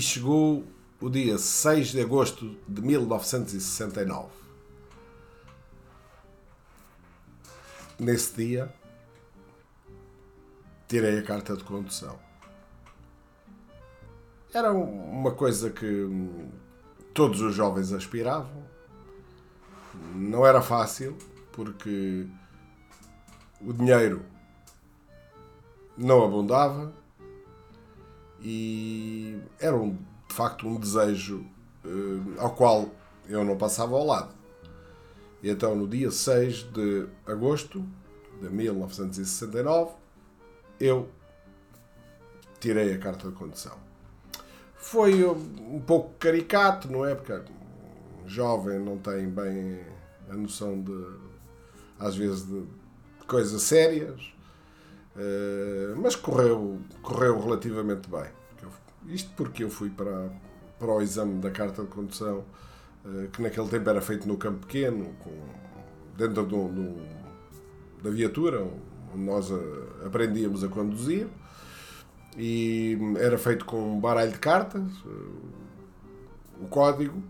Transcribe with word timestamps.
e 0.00 0.02
chegou 0.02 0.64
o 0.98 1.10
dia 1.10 1.36
6 1.36 1.88
de 1.88 2.00
agosto 2.00 2.56
de 2.66 2.80
1969. 2.80 4.30
Nesse 7.98 8.34
dia, 8.34 8.74
tirei 10.88 11.18
a 11.18 11.22
carta 11.22 11.54
de 11.54 11.64
condução. 11.64 12.18
Era 14.54 14.72
uma 14.72 15.32
coisa 15.32 15.68
que 15.68 16.08
todos 17.12 17.42
os 17.42 17.54
jovens 17.54 17.92
aspiravam. 17.92 18.64
Não 20.14 20.46
era 20.46 20.62
fácil, 20.62 21.14
porque 21.52 22.26
o 23.60 23.70
dinheiro 23.74 24.24
não 25.94 26.24
abundava 26.24 26.90
e 28.40 29.38
era 29.58 29.76
um, 29.76 29.96
de 30.28 30.34
facto 30.34 30.66
um 30.66 30.78
desejo 30.78 31.44
uh, 31.84 32.40
ao 32.40 32.54
qual 32.54 32.88
eu 33.28 33.44
não 33.44 33.56
passava 33.56 33.94
ao 33.94 34.04
lado. 34.04 34.34
E 35.42 35.48
então, 35.48 35.74
no 35.74 35.88
dia 35.88 36.10
6 36.10 36.72
de 36.72 37.06
agosto 37.26 37.84
de 38.40 38.48
1969, 38.48 39.92
eu 40.78 41.08
tirei 42.58 42.94
a 42.94 42.98
carta 42.98 43.28
de 43.28 43.34
condução. 43.34 43.76
Foi 44.74 45.24
um 45.24 45.80
pouco 45.80 46.14
caricato, 46.18 46.90
não 46.90 47.06
é? 47.06 47.14
Porque 47.14 47.32
um 47.32 48.28
jovem 48.28 48.78
não 48.78 48.98
tem 48.98 49.28
bem 49.28 49.80
a 50.28 50.34
noção 50.34 50.80
de, 50.80 51.06
às 51.98 52.16
vezes, 52.16 52.46
de 52.46 52.64
coisas 53.26 53.62
sérias, 53.62 54.32
uh, 55.16 56.00
mas 56.00 56.16
correu, 56.16 56.78
correu 57.02 57.40
relativamente 57.40 58.08
bem. 58.08 58.26
Isto 59.06 59.30
porque 59.36 59.64
eu 59.64 59.70
fui 59.70 59.90
para, 59.90 60.30
para 60.78 60.88
o 60.88 61.00
exame 61.00 61.40
da 61.40 61.50
carta 61.50 61.82
de 61.82 61.88
condução, 61.88 62.44
uh, 63.04 63.28
que 63.32 63.42
naquele 63.42 63.68
tempo 63.68 63.88
era 63.88 64.00
feito 64.00 64.28
no 64.28 64.36
campo 64.36 64.66
pequeno, 64.66 65.14
com, 65.20 65.32
dentro 66.16 66.44
do, 66.44 66.68
do, 66.68 66.96
da 68.02 68.10
viatura, 68.10 68.62
onde 68.62 69.24
nós 69.24 69.50
uh, 69.50 70.06
aprendíamos 70.06 70.62
a 70.62 70.68
conduzir, 70.68 71.26
e 72.36 72.96
era 73.18 73.36
feito 73.38 73.64
com 73.64 73.96
um 73.96 74.00
baralho 74.00 74.30
de 74.30 74.38
cartas, 74.38 74.82
o 76.60 76.68
código, 76.68 77.20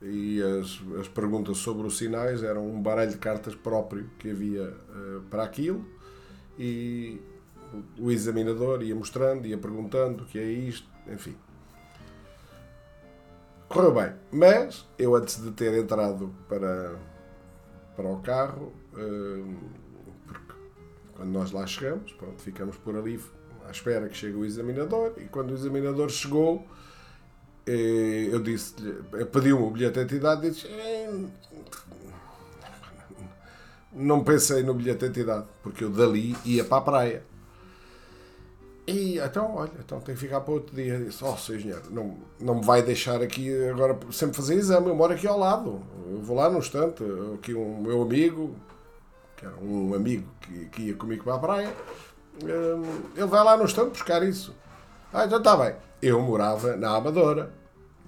e 0.00 0.40
as, 0.42 0.80
as 1.00 1.08
perguntas 1.08 1.58
sobre 1.58 1.86
os 1.86 1.96
sinais 1.96 2.42
eram 2.42 2.66
um 2.66 2.80
baralho 2.80 3.10
de 3.10 3.16
cartas 3.16 3.54
próprio 3.54 4.08
que 4.18 4.30
havia 4.30 4.68
uh, 4.68 5.20
para 5.30 5.42
aquilo 5.42 5.84
e 6.58 7.20
o 7.98 8.10
examinador 8.10 8.82
ia 8.82 8.94
mostrando, 8.94 9.46
ia 9.46 9.58
perguntando 9.58 10.24
o 10.24 10.26
que 10.26 10.38
é 10.38 10.44
isto, 10.44 10.88
enfim. 11.08 11.36
Correu 13.68 13.92
bem, 13.92 14.12
mas 14.30 14.86
eu 14.98 15.14
antes 15.14 15.42
de 15.42 15.50
ter 15.50 15.74
entrado 15.74 16.32
para, 16.48 16.96
para 17.96 18.08
o 18.08 18.20
carro, 18.20 18.72
uh, 18.92 19.54
porque 20.26 20.54
quando 21.14 21.30
nós 21.30 21.50
lá 21.50 21.66
chegamos, 21.66 22.12
pronto, 22.12 22.40
ficamos 22.40 22.76
por 22.76 22.96
ali 22.96 23.20
à 23.66 23.70
espera 23.70 24.08
que 24.08 24.16
chegue 24.16 24.36
o 24.36 24.44
examinador 24.44 25.14
e 25.16 25.24
quando 25.24 25.50
o 25.50 25.54
examinador 25.54 26.10
chegou 26.10 26.66
eu 27.66 28.40
disse 28.42 28.74
pediu-me 29.32 29.64
o 29.64 29.70
bilhete 29.70 29.94
de 29.94 30.00
identidade 30.00 30.46
e 30.46 30.50
disse 30.50 30.68
não 33.94 34.24
pensei 34.24 34.62
no 34.62 34.74
bilhete 34.74 35.00
de 35.00 35.06
identidade 35.06 35.46
porque 35.62 35.84
eu 35.84 35.90
dali 35.90 36.36
ia 36.44 36.64
para 36.64 36.78
a 36.78 36.80
praia 36.80 37.34
e 38.86 39.18
então, 39.18 39.54
olha, 39.54 39.70
então 39.78 39.98
tem 40.00 40.14
que 40.14 40.20
ficar 40.20 40.40
para 40.42 40.52
outro 40.52 40.76
dia. 40.76 40.98
Disse, 40.98 41.24
oh, 41.24 41.36
seu 41.36 41.56
engenheiro, 41.56 41.84
não, 41.90 42.18
não 42.38 42.56
me 42.56 42.64
vai 42.64 42.82
deixar 42.82 43.22
aqui 43.22 43.50
agora 43.68 43.98
sempre 44.12 44.36
fazer 44.36 44.56
exame, 44.56 44.88
eu 44.88 44.94
moro 44.94 45.14
aqui 45.14 45.26
ao 45.26 45.38
lado. 45.38 45.82
Eu 46.06 46.20
vou 46.20 46.36
lá 46.36 46.50
no 46.50 46.58
instante, 46.58 47.02
aqui 47.34 47.54
um 47.54 47.80
meu 47.80 48.02
amigo, 48.02 48.54
que 49.36 49.46
era 49.46 49.56
um 49.56 49.94
amigo 49.94 50.28
que, 50.40 50.66
que 50.66 50.82
ia 50.82 50.94
comigo 50.94 51.24
para 51.24 51.34
a 51.34 51.38
praia, 51.38 51.74
hum, 52.42 53.02
ele 53.16 53.26
vai 53.26 53.42
lá 53.42 53.56
no 53.56 53.64
instante 53.64 53.90
buscar 53.90 54.22
isso. 54.22 54.54
Ah, 55.12 55.24
então 55.24 55.38
está 55.38 55.56
bem. 55.56 55.74
Eu 56.02 56.20
morava 56.20 56.76
na 56.76 56.94
Amadora, 56.94 57.50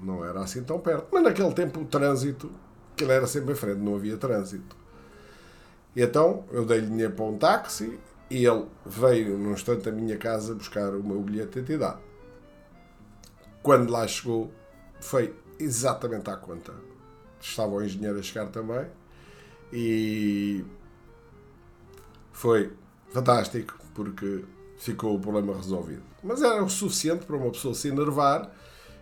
não 0.03 0.24
era 0.24 0.41
assim 0.41 0.62
tão 0.62 0.78
perto. 0.78 1.06
Mas 1.10 1.22
naquele 1.22 1.53
tempo 1.54 1.80
o 1.80 1.84
trânsito, 1.86 2.50
que 2.94 3.04
era 3.04 3.26
sempre 3.26 3.53
em 3.53 3.56
frente, 3.56 3.78
não 3.78 3.94
havia 3.94 4.18
trânsito. 4.18 4.76
E 5.96 6.02
então 6.02 6.44
eu 6.52 6.66
dei-lhe 6.66 6.86
dinheiro 6.86 7.14
para 7.14 7.24
um 7.24 7.38
táxi 7.38 7.98
e 8.30 8.44
ele 8.44 8.66
veio 8.84 9.38
num 9.38 9.52
instante 9.52 9.88
à 9.88 9.92
minha 9.92 10.18
casa 10.18 10.54
buscar 10.54 10.94
o 10.94 11.02
meu 11.02 11.22
bilhete 11.22 11.52
de 11.52 11.58
identidade. 11.60 12.00
Quando 13.62 13.90
lá 13.90 14.06
chegou, 14.06 14.52
foi 15.00 15.34
exatamente 15.58 16.28
à 16.28 16.36
conta. 16.36 16.74
Estava 17.40 17.72
o 17.72 17.82
engenheiro 17.82 18.18
a 18.18 18.22
chegar 18.22 18.46
também 18.48 18.86
e 19.72 20.62
foi 22.32 22.72
fantástico 23.08 23.78
porque 23.94 24.44
ficou 24.76 25.16
o 25.16 25.20
problema 25.20 25.56
resolvido. 25.56 26.02
Mas 26.22 26.42
era 26.42 26.62
o 26.62 26.68
suficiente 26.68 27.24
para 27.24 27.36
uma 27.36 27.50
pessoa 27.50 27.72
se 27.74 27.88
enervar 27.88 28.50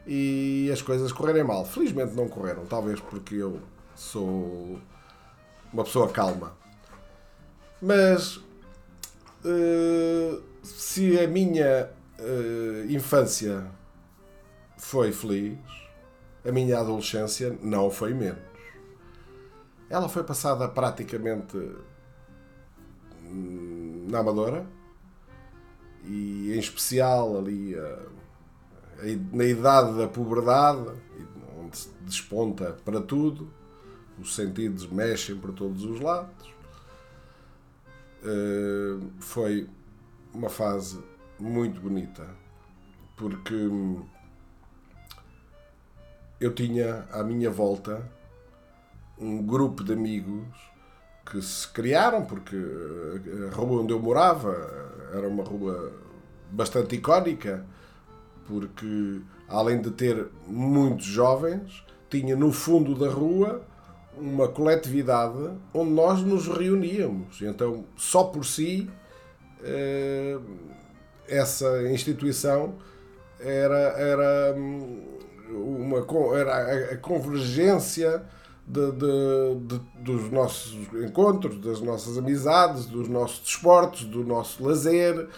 e 0.06 0.70
as 0.72 0.80
coisas 0.80 1.10
correrem 1.10 1.42
mal. 1.42 1.64
Felizmente 1.64 2.14
não 2.14 2.28
correram, 2.28 2.64
talvez 2.66 3.00
porque 3.00 3.34
eu 3.34 3.60
sou 3.96 4.78
uma 5.72 5.82
pessoa 5.82 6.08
calma. 6.08 6.63
Mas 7.84 8.36
uh, 9.44 10.42
se 10.62 11.20
a 11.20 11.28
minha 11.28 11.90
uh, 12.18 12.90
infância 12.90 13.70
foi 14.78 15.12
feliz, 15.12 15.58
a 16.48 16.50
minha 16.50 16.78
adolescência 16.78 17.58
não 17.62 17.90
foi 17.90 18.14
menos. 18.14 18.42
Ela 19.90 20.08
foi 20.08 20.24
passada 20.24 20.66
praticamente 20.66 21.58
hum, 23.22 24.06
na 24.08 24.20
Amadora 24.20 24.66
e 26.04 26.54
em 26.54 26.58
especial 26.58 27.36
ali 27.36 27.76
na 29.30 29.44
idade 29.44 29.98
da 29.98 30.08
puberdade, 30.08 30.88
onde 31.62 31.76
se 31.76 31.90
desponta 32.00 32.78
para 32.82 33.02
tudo, 33.02 33.50
os 34.18 34.34
sentidos 34.34 34.86
mexem 34.86 35.36
por 35.36 35.52
todos 35.52 35.84
os 35.84 36.00
lados. 36.00 36.53
Eh, 38.24 38.98
foi 39.20 39.68
uma 40.32 40.48
fase 40.48 40.98
muito 41.38 41.78
bonita, 41.78 42.26
porque 43.16 43.54
eu 46.40 46.54
tinha 46.54 47.06
à 47.12 47.22
minha 47.22 47.50
volta 47.50 48.02
um 49.18 49.42
grupo 49.42 49.84
de 49.84 49.92
amigos 49.92 50.46
que 51.30 51.40
se 51.42 51.68
criaram, 51.68 52.24
porque 52.24 52.56
a 53.52 53.54
rua 53.54 53.82
onde 53.82 53.92
eu 53.92 54.00
morava 54.00 54.52
era 55.12 55.28
uma 55.28 55.44
rua 55.44 55.92
bastante 56.50 56.96
icónica, 56.96 57.64
porque 58.46 59.20
além 59.48 59.82
de 59.82 59.90
ter 59.90 60.28
muitos 60.46 61.04
jovens, 61.04 61.84
tinha 62.08 62.34
no 62.34 62.50
fundo 62.50 62.94
da 62.94 63.10
rua 63.10 63.62
uma 64.16 64.48
coletividade 64.48 65.50
onde 65.72 65.90
nós 65.90 66.22
nos 66.22 66.46
reuníamos. 66.46 67.42
Então, 67.42 67.84
só 67.96 68.24
por 68.24 68.44
si, 68.44 68.90
eh, 69.62 70.38
essa 71.28 71.82
instituição 71.90 72.74
era, 73.40 73.78
era, 73.98 74.54
hum, 74.56 75.18
uma, 75.50 76.06
era 76.38 76.92
a 76.92 76.96
convergência 76.96 78.22
de, 78.66 78.92
de, 78.92 79.54
de, 79.66 79.80
dos 80.02 80.30
nossos 80.30 80.74
encontros, 80.94 81.58
das 81.58 81.80
nossas 81.80 82.16
amizades, 82.16 82.86
dos 82.86 83.08
nossos 83.08 83.40
desportos, 83.40 84.04
do 84.04 84.24
nosso 84.24 84.64
lazer, 84.64 85.28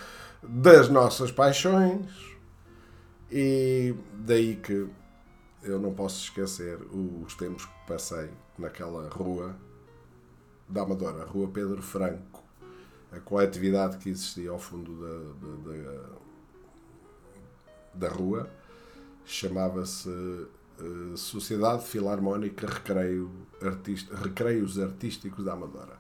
das 0.43 0.89
nossas 0.89 1.33
paixões. 1.33 2.07
E 3.31 3.95
daí 4.15 4.57
que 4.57 4.87
eu 5.63 5.81
não 5.81 5.93
posso 5.93 6.23
esquecer 6.23 6.79
os 6.93 7.35
tempos 7.35 7.65
que 7.65 7.73
passei 7.89 8.31
naquela 8.59 9.09
rua 9.09 9.55
da 10.69 10.83
Amadora, 10.83 11.25
Rua 11.25 11.49
Pedro 11.49 11.81
Franco, 11.83 12.43
a 13.13 13.21
coletividade 13.21 13.99
que 13.99 14.09
existia 14.09 14.51
ao 14.51 14.59
fundo 14.59 15.01
da, 15.01 15.47
da, 15.47 15.55
da, 15.73 16.09
da 17.95 18.09
rua 18.09 18.51
chamava-se 19.25 20.09
uh, 20.09 21.17
Sociedade 21.17 21.85
Filarmónica 21.85 22.67
Recreio 22.67 23.31
Artista, 23.63 24.17
Recreios 24.17 24.77
Artísticos 24.79 25.45
da 25.45 25.53
Amadora. 25.53 25.97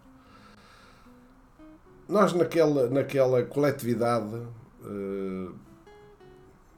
Nós, 2.09 2.33
naquela, 2.33 2.89
naquela 2.89 3.45
coletividade, 3.45 4.35
uh, 4.83 5.55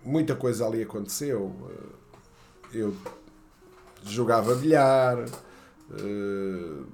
muita 0.03 0.35
coisa 0.35 0.67
ali 0.67 0.83
aconteceu. 0.83 1.47
Uh, 1.47 1.99
eu 2.73 2.97
jogava 4.05 4.55
bilhar, 4.55 5.25
uh, 5.90 6.87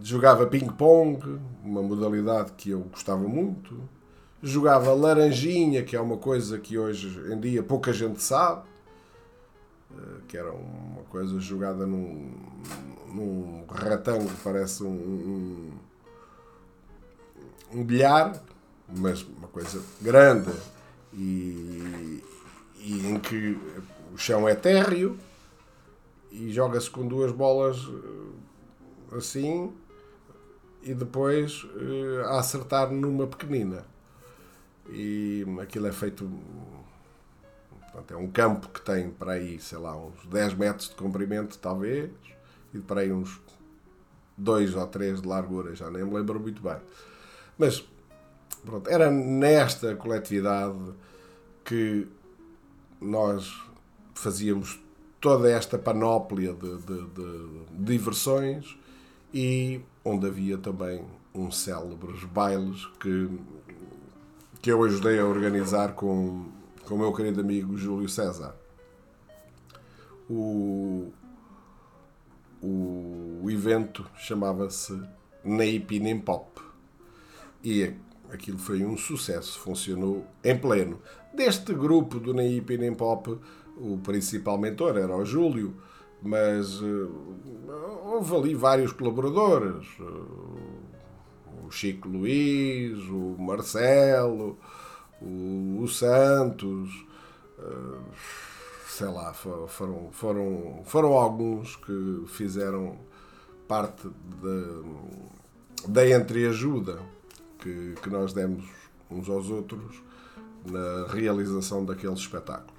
jogava 0.00 0.46
ping-pong, 0.46 1.40
uma 1.64 1.82
modalidade 1.82 2.52
que 2.52 2.70
eu 2.70 2.80
gostava 2.80 3.26
muito. 3.26 3.78
jogava 4.42 4.92
laranjinha, 4.92 5.82
que 5.82 5.96
é 5.96 6.00
uma 6.00 6.16
coisa 6.16 6.58
que 6.58 6.78
hoje 6.78 7.08
em 7.32 7.40
dia 7.40 7.62
pouca 7.62 7.92
gente 7.92 8.22
sabe, 8.22 8.62
eh, 9.90 10.20
que 10.28 10.36
era 10.36 10.52
uma 10.52 11.02
coisa 11.08 11.40
jogada 11.40 11.84
num, 11.84 12.32
num 13.12 13.64
retângulo 13.68 14.28
que 14.30 14.42
parece 14.44 14.84
um, 14.84 14.92
um, 14.92 15.70
um 17.74 17.84
bilhar, 17.84 18.40
mas 18.96 19.22
uma 19.22 19.48
coisa 19.48 19.82
grande 20.00 20.52
e, 21.12 22.22
e 22.78 23.08
em 23.08 23.18
que 23.18 23.58
o 24.14 24.16
chão 24.16 24.48
é 24.48 24.54
térreo 24.54 25.18
e 26.30 26.52
joga-se 26.52 26.90
com 26.90 27.06
duas 27.06 27.32
bolas 27.32 27.78
eh, 27.78 29.16
assim 29.16 29.72
e 30.82 30.94
depois 30.94 31.64
uh, 31.64 32.24
a 32.26 32.40
acertar 32.40 32.90
numa 32.90 33.26
pequenina. 33.26 33.84
E 34.90 35.44
aquilo 35.60 35.86
é 35.86 35.92
feito. 35.92 36.30
Portanto, 37.80 38.14
é 38.14 38.16
um 38.16 38.30
campo 38.30 38.68
que 38.68 38.80
tem 38.80 39.10
para 39.10 39.32
aí, 39.32 39.60
sei 39.60 39.78
lá, 39.78 39.96
uns 39.96 40.24
10 40.26 40.54
metros 40.54 40.88
de 40.88 40.94
comprimento, 40.94 41.58
talvez, 41.58 42.10
e 42.72 42.78
para 42.78 43.00
aí 43.00 43.12
uns 43.12 43.40
2 44.36 44.76
ou 44.76 44.86
3 44.86 45.20
de 45.20 45.28
largura, 45.28 45.74
já 45.74 45.90
nem 45.90 46.04
me 46.04 46.14
lembro 46.14 46.38
muito 46.38 46.62
bem. 46.62 46.76
Mas, 47.58 47.84
pronto, 48.64 48.88
era 48.88 49.10
nesta 49.10 49.96
coletividade 49.96 50.78
que 51.64 52.06
nós 53.00 53.52
fazíamos 54.14 54.80
toda 55.20 55.50
esta 55.50 55.78
panóplia 55.78 56.52
de, 56.52 56.76
de, 56.78 57.06
de, 57.08 57.48
diversões 57.72 58.76
e 59.32 59.80
onde 60.04 60.26
havia 60.26 60.56
também 60.56 61.04
uns 61.34 61.58
célebres 61.58 62.24
bailes 62.24 62.86
que, 63.00 63.28
que 64.62 64.70
eu 64.70 64.82
ajudei 64.84 65.18
a 65.18 65.26
organizar 65.26 65.94
com, 65.94 66.46
com 66.84 66.94
o 66.94 66.98
meu 66.98 67.12
querido 67.12 67.40
amigo 67.40 67.76
Júlio 67.76 68.08
César. 68.08 68.54
O, 70.30 71.10
o, 72.62 73.50
evento 73.50 74.06
chamava-se 74.16 75.00
Neipinem 75.42 76.20
Pop 76.20 76.60
e 77.64 77.94
aquilo 78.30 78.58
foi 78.58 78.84
um 78.84 78.96
sucesso, 78.96 79.58
funcionou 79.58 80.26
em 80.44 80.56
pleno. 80.56 81.00
Deste 81.32 81.72
grupo 81.72 82.20
do 82.20 82.34
Neipinem 82.34 82.94
Pop, 82.94 83.38
o 83.80 83.98
principal 83.98 84.58
mentor 84.58 84.96
era 84.96 85.16
o 85.16 85.24
Júlio, 85.24 85.74
mas 86.22 86.80
uh, 86.80 87.10
houve 88.04 88.34
ali 88.34 88.54
vários 88.54 88.92
colaboradores. 88.92 89.86
Uh, 90.00 91.66
o 91.66 91.70
Chico 91.70 92.08
Luís, 92.08 92.98
o 93.08 93.36
Marcelo, 93.38 94.58
o, 95.20 95.86
Santos, 95.88 97.06
uh, 97.58 98.02
sei 98.86 99.08
lá, 99.08 99.32
foram, 99.32 100.10
foram, 100.10 100.80
foram 100.84 101.12
alguns 101.12 101.76
que 101.76 102.24
fizeram 102.28 102.96
parte 103.66 104.08
da, 104.42 105.88
da 105.88 106.08
entreajuda 106.08 106.98
que, 107.58 107.94
que 108.02 108.08
nós 108.08 108.32
demos 108.32 108.64
uns 109.10 109.28
aos 109.28 109.50
outros 109.50 110.02
na 110.64 111.06
realização 111.12 111.84
daqueles 111.84 112.20
espetáculos. 112.20 112.77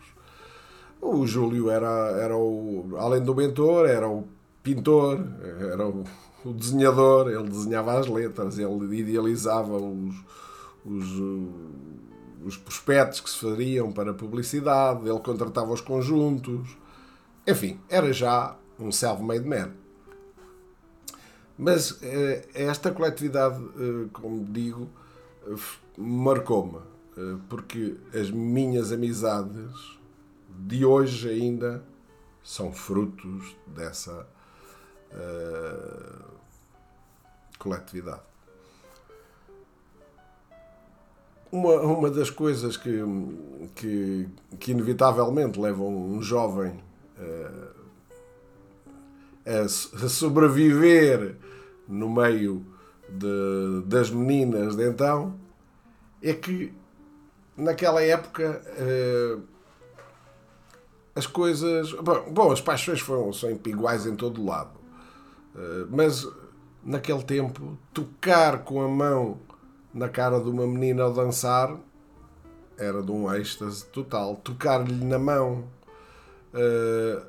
O 1.02 1.26
Júlio 1.26 1.70
era, 1.70 2.12
era 2.20 2.38
o, 2.38 2.96
além 2.98 3.22
do 3.24 3.34
mentor, 3.34 3.88
era 3.88 4.08
o 4.08 4.28
pintor, 4.62 5.26
era 5.72 5.88
o, 5.88 6.04
o 6.46 6.54
desenhador, 6.54 7.30
ele 7.30 7.50
desenhava 7.50 7.98
as 7.98 8.08
letras, 8.08 8.60
ele 8.60 8.98
idealizava 8.98 9.78
os, 9.78 10.16
os, 10.86 11.22
os 12.46 12.58
prospectos 12.58 13.22
que 13.22 13.30
se 13.30 13.38
fariam 13.38 13.92
para 13.92 14.14
publicidade, 14.14 15.08
ele 15.08 15.20
contratava 15.20 15.72
os 15.72 15.82
conjuntos. 15.82 16.78
Enfim, 17.48 17.80
era 17.90 18.12
já 18.12 18.56
um 18.80 18.92
self-made 18.92 19.48
man. 19.48 19.72
Mas 21.58 21.98
eh, 22.02 22.48
esta 22.54 22.92
coletividade, 22.92 23.62
eh, 23.78 24.08
como 24.14 24.46
digo, 24.46 24.88
marcou-me, 25.98 26.78
eh, 27.18 27.38
porque 27.50 27.98
as 28.14 28.32
minhas 28.32 28.94
amizades 28.94 29.99
de 30.50 30.86
hoje 30.86 31.30
ainda 31.30 31.84
são 32.44 32.72
frutos 32.72 33.56
dessa 33.68 34.28
uh, 35.12 36.24
coletividade. 37.58 38.22
Uma, 41.52 41.82
uma 41.82 42.10
das 42.12 42.30
coisas 42.30 42.78
que, 42.78 43.00
que, 43.76 44.30
que 44.60 44.72
inevitavelmente 44.72 45.60
levam 45.60 45.88
um 45.88 46.22
jovem 46.22 46.80
uh, 47.18 47.80
a, 49.46 49.68
sobreviver 50.08 51.36
no 51.88 52.08
meio 52.10 52.64
de, 53.10 53.82
das 53.86 54.12
meninas 54.12 54.76
de 54.76 54.88
então 54.88 55.34
é 56.22 56.34
que 56.34 56.72
naquela 57.58 58.04
época 58.04 58.62
uh, 58.78 59.42
as 61.16 61.28
coisas. 61.28 61.94
Bom, 62.32 62.52
as 62.52 62.62
paixões 62.62 63.00
foram, 63.00 63.32
são 63.34 63.50
iguais 63.50 64.06
em 64.06 64.16
todo 64.16 64.46
lado. 64.46 64.80
Eh, 65.56 65.86
mas 65.90 66.28
naquele 66.84 67.24
tempo, 67.24 67.78
tocar 67.94 68.64
com 68.64 68.82
a 68.82 68.88
mão 68.88 69.40
na 69.94 70.08
cara 70.08 70.40
de 70.40 70.50
uma 70.50 70.66
menina 70.66 71.04
ao 71.04 71.14
dançar 71.14 71.76
era 72.78 73.02
de 73.04 73.12
um 73.12 73.32
êxtase 73.34 73.86
total. 73.88 74.38
Tocar-lhe 74.38 75.04
na 75.04 75.20
mão, 75.20 75.66
uh, 76.54 77.26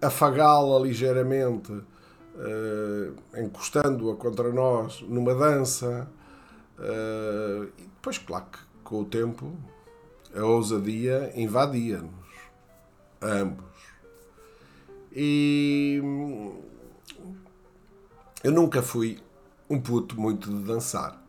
afagá-la 0.00 0.78
ligeiramente, 0.80 1.70
uh, 1.72 3.14
encostando-a 3.36 4.16
contra 4.16 4.50
nós 4.50 5.02
numa 5.02 5.34
dança. 5.34 6.08
E 7.76 7.82
depois, 7.82 8.16
claro 8.18 8.46
que 8.50 8.58
com 8.82 9.02
o 9.02 9.04
tempo, 9.04 9.52
a 10.34 10.42
ousadia 10.44 11.30
invadia-nos 11.34 12.27
ambos. 13.22 13.64
E 15.12 16.00
eu 18.44 18.52
nunca 18.52 18.82
fui 18.82 19.18
um 19.68 19.80
puto 19.80 20.20
muito 20.20 20.50
de 20.50 20.62
dançar, 20.64 21.20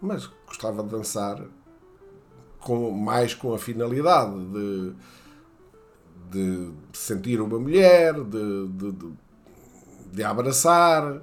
mas 0.00 0.28
gostava 0.46 0.82
de 0.82 0.88
dançar 0.88 1.42
com, 2.60 2.90
mais 2.90 3.34
com 3.34 3.54
a 3.54 3.58
finalidade 3.58 4.34
de, 4.46 4.92
de 6.30 6.72
sentir 6.92 7.40
uma 7.40 7.58
mulher, 7.58 8.14
de, 8.14 8.68
de, 8.68 8.92
de, 8.92 9.12
de 10.12 10.24
abraçar, 10.24 11.20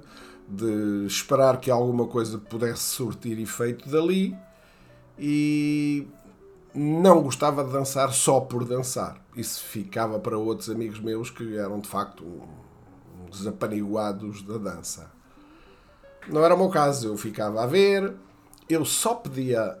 de 0.48 1.06
esperar 1.06 1.60
que 1.60 1.70
alguma 1.70 2.06
coisa 2.06 2.38
pudesse 2.38 2.82
surtir 2.82 3.38
efeito 3.38 3.88
dali 3.88 4.36
e 5.18 6.06
não 6.76 7.22
gostava 7.22 7.64
de 7.64 7.72
dançar 7.72 8.12
só 8.12 8.38
por 8.38 8.64
dançar. 8.64 9.16
Isso 9.34 9.64
ficava 9.64 10.20
para 10.20 10.36
outros 10.36 10.68
amigos 10.68 11.00
meus 11.00 11.30
que 11.30 11.56
eram 11.56 11.80
de 11.80 11.88
facto 11.88 12.22
uns 13.26 13.46
apaniguados 13.46 14.42
da 14.42 14.58
dança. 14.58 15.10
Não 16.28 16.44
era 16.44 16.54
o 16.54 16.58
meu 16.58 16.68
caso, 16.68 17.08
eu 17.08 17.16
ficava 17.16 17.62
a 17.62 17.66
ver, 17.66 18.12
eu 18.68 18.84
só 18.84 19.14
pedia 19.14 19.78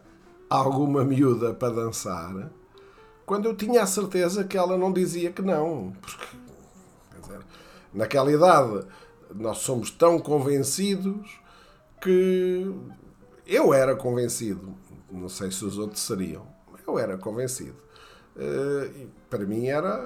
alguma 0.48 1.04
miúda 1.04 1.52
para 1.52 1.74
dançar 1.74 2.50
quando 3.26 3.46
eu 3.46 3.54
tinha 3.54 3.82
a 3.82 3.86
certeza 3.86 4.44
que 4.44 4.56
ela 4.56 4.78
não 4.78 4.92
dizia 4.92 5.32
que 5.32 5.42
não. 5.42 5.92
Porque, 6.00 6.36
dizer, 7.20 7.40
naquela 7.92 8.32
idade, 8.32 8.86
nós 9.34 9.58
somos 9.58 9.90
tão 9.90 10.18
convencidos 10.18 11.40
que 12.00 12.72
eu 13.44 13.74
era 13.74 13.94
convencido. 13.94 14.74
Não 15.10 15.28
sei 15.28 15.50
se 15.50 15.64
os 15.64 15.76
outros 15.76 16.00
seriam 16.00 16.55
eu 16.86 16.98
era 16.98 17.16
convencido. 17.16 17.76
Uh, 18.36 19.08
para 19.30 19.44
mim 19.44 19.66
era 19.66 19.98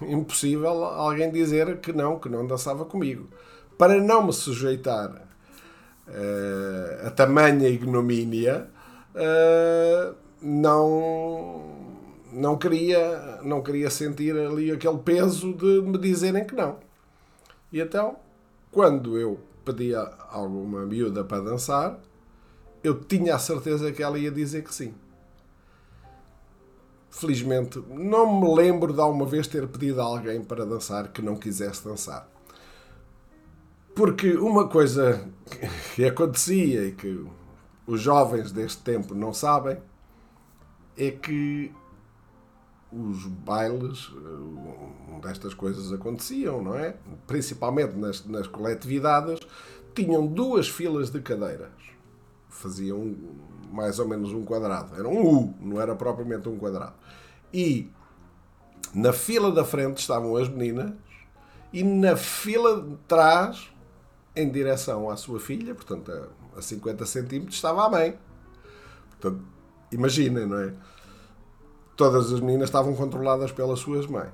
impossível 0.00 0.84
alguém 0.84 1.30
dizer 1.30 1.78
que 1.80 1.92
não, 1.92 2.18
que 2.18 2.28
não 2.28 2.46
dançava 2.46 2.84
comigo. 2.84 3.28
Para 3.78 4.00
não 4.00 4.26
me 4.26 4.32
sujeitar 4.32 5.10
uh, 5.10 7.06
a 7.06 7.10
tamanha 7.10 7.68
ignomínia, 7.68 8.68
uh, 9.14 10.14
não, 10.40 11.62
não, 12.32 12.56
queria, 12.56 13.40
não 13.42 13.62
queria 13.62 13.90
sentir 13.90 14.36
ali 14.36 14.70
aquele 14.70 14.98
peso 14.98 15.52
de 15.52 15.82
me 15.82 15.98
dizerem 15.98 16.44
que 16.44 16.54
não. 16.54 16.78
E 17.70 17.80
então, 17.80 18.16
quando 18.70 19.18
eu 19.18 19.38
pedia 19.64 20.00
alguma 20.30 20.84
miúda 20.84 21.22
para 21.22 21.42
dançar, 21.42 21.98
eu 22.82 22.98
tinha 22.98 23.36
a 23.36 23.38
certeza 23.38 23.92
que 23.92 24.02
ela 24.02 24.18
ia 24.18 24.30
dizer 24.30 24.64
que 24.64 24.74
sim 24.74 24.94
felizmente, 27.12 27.78
não 27.90 28.40
me 28.40 28.54
lembro 28.54 28.92
de 28.92 29.00
alguma 29.00 29.26
vez 29.26 29.46
ter 29.46 29.68
pedido 29.68 30.00
a 30.00 30.04
alguém 30.04 30.42
para 30.42 30.64
dançar 30.64 31.12
que 31.12 31.20
não 31.20 31.36
quisesse 31.36 31.84
dançar. 31.84 32.26
Porque 33.94 34.34
uma 34.34 34.66
coisa 34.66 35.28
que 35.94 36.04
acontecia 36.04 36.86
e 36.86 36.92
que 36.92 37.24
os 37.86 38.00
jovens 38.00 38.50
deste 38.50 38.82
tempo 38.82 39.14
não 39.14 39.32
sabem 39.32 39.76
é 40.96 41.10
que 41.10 41.70
os 42.90 43.26
bailes, 43.26 44.10
eh, 44.16 45.20
destas 45.20 45.52
coisas 45.54 45.92
aconteciam, 45.92 46.62
não 46.62 46.74
é? 46.74 46.96
Principalmente 47.26 47.94
nas, 47.94 48.24
nas 48.24 48.46
coletividades, 48.46 49.40
tinham 49.94 50.26
duas 50.26 50.68
filas 50.68 51.10
de 51.10 51.20
cadeiras. 51.20 51.70
Faziam 52.48 53.14
mais 53.72 53.98
ou 53.98 54.06
menos 54.06 54.32
um 54.32 54.44
quadrado. 54.44 54.94
Era 54.94 55.08
um 55.08 55.26
U, 55.26 55.54
não 55.60 55.80
era 55.80 55.94
propriamente 55.96 56.48
um 56.48 56.58
quadrado. 56.58 56.94
E 57.52 57.90
na 58.94 59.12
fila 59.12 59.50
da 59.50 59.64
frente 59.64 59.98
estavam 59.98 60.36
as 60.36 60.48
meninas 60.48 60.92
e 61.72 61.82
na 61.82 62.16
fila 62.16 62.82
de 62.82 62.96
trás, 63.08 63.70
em 64.36 64.50
direção 64.50 65.08
à 65.08 65.16
sua 65.16 65.40
filha, 65.40 65.74
portanto 65.74 66.12
a 66.56 66.60
50 66.60 67.06
centímetros, 67.06 67.56
estava 67.56 67.86
a 67.86 67.88
mãe. 67.88 68.18
Portanto, 69.10 69.42
imaginem, 69.90 70.46
não 70.46 70.58
é? 70.58 70.74
Todas 71.96 72.32
as 72.32 72.40
meninas 72.40 72.68
estavam 72.68 72.94
controladas 72.94 73.52
pelas 73.52 73.78
suas 73.78 74.06
mães. 74.06 74.30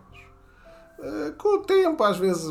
Eh, 1.00 1.32
com 1.38 1.58
o 1.58 1.62
tempo, 1.62 2.02
às 2.02 2.16
vezes 2.18 2.44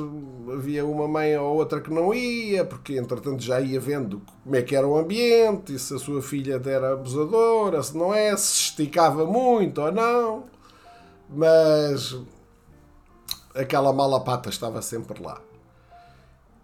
havia 0.54 0.86
uma 0.86 1.08
mãe 1.08 1.38
ou 1.38 1.58
outra 1.58 1.82
que 1.82 1.92
não 1.92 2.14
ia, 2.14 2.64
porque 2.64 2.98
entretanto 2.98 3.44
já 3.44 3.60
ia 3.60 3.80
vendo 3.80 4.22
como 4.44 4.56
é 4.56 4.62
que 4.62 4.76
era 4.76 4.88
o 4.88 4.98
ambiente, 4.98 5.74
e 5.74 5.80
se 5.80 5.94
a 5.94 6.00
sua 6.00 6.22
filha 6.22 6.62
era 6.66 6.94
abusadora, 6.94 7.84
se 7.84 7.98
não 7.98 8.14
é, 8.14 8.36
se 8.38 8.62
esticava 8.62 9.26
muito 9.26 9.82
ou 9.82 9.92
não. 9.92 10.46
Mas 11.30 12.18
aquela 13.54 13.92
mala 13.92 14.24
pata 14.24 14.50
estava 14.50 14.82
sempre 14.82 15.22
lá. 15.22 15.42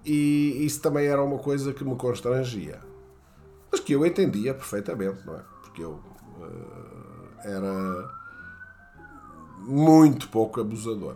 E 0.06 0.66
isso 0.66 0.82
também 0.82 1.08
era 1.08 1.22
uma 1.22 1.38
coisa 1.40 1.74
que 1.74 1.84
me 1.84 1.96
constrangia. 1.96 2.80
Mas 3.72 3.82
que 3.82 3.94
eu 3.94 4.06
entendia 4.06 4.54
perfeitamente, 4.54 5.25
não 5.25 5.36
é? 5.36 5.42
Porque 5.62 5.84
eu 5.84 5.92
uh, 5.92 7.40
era 7.44 8.10
muito 9.60 10.30
pouco 10.30 10.62
abusador. 10.62 11.16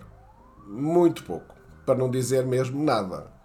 Muito 0.68 1.24
pouco. 1.24 1.56
Para 1.86 1.98
não 1.98 2.12
dizer 2.12 2.46
mesmo 2.46 2.84
nada. 2.84 3.38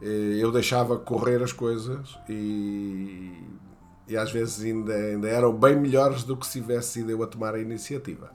Eh, 0.00 0.38
eu 0.38 0.52
deixava 0.52 0.98
correr 0.98 1.42
as 1.42 1.52
coisas 1.52 2.18
e, 2.28 3.32
e 4.08 4.16
às 4.16 4.30
vezes 4.30 4.64
ainda, 4.64 4.94
ainda 4.94 5.28
eram 5.28 5.52
bem 5.52 5.76
melhores 5.76 6.22
do 6.22 6.36
que 6.36 6.46
se 6.46 6.60
tivesse 6.60 6.94
sido 6.94 7.10
eu 7.10 7.22
a 7.22 7.26
tomar 7.26 7.54
a 7.54 7.60
iniciativa. 7.60 8.30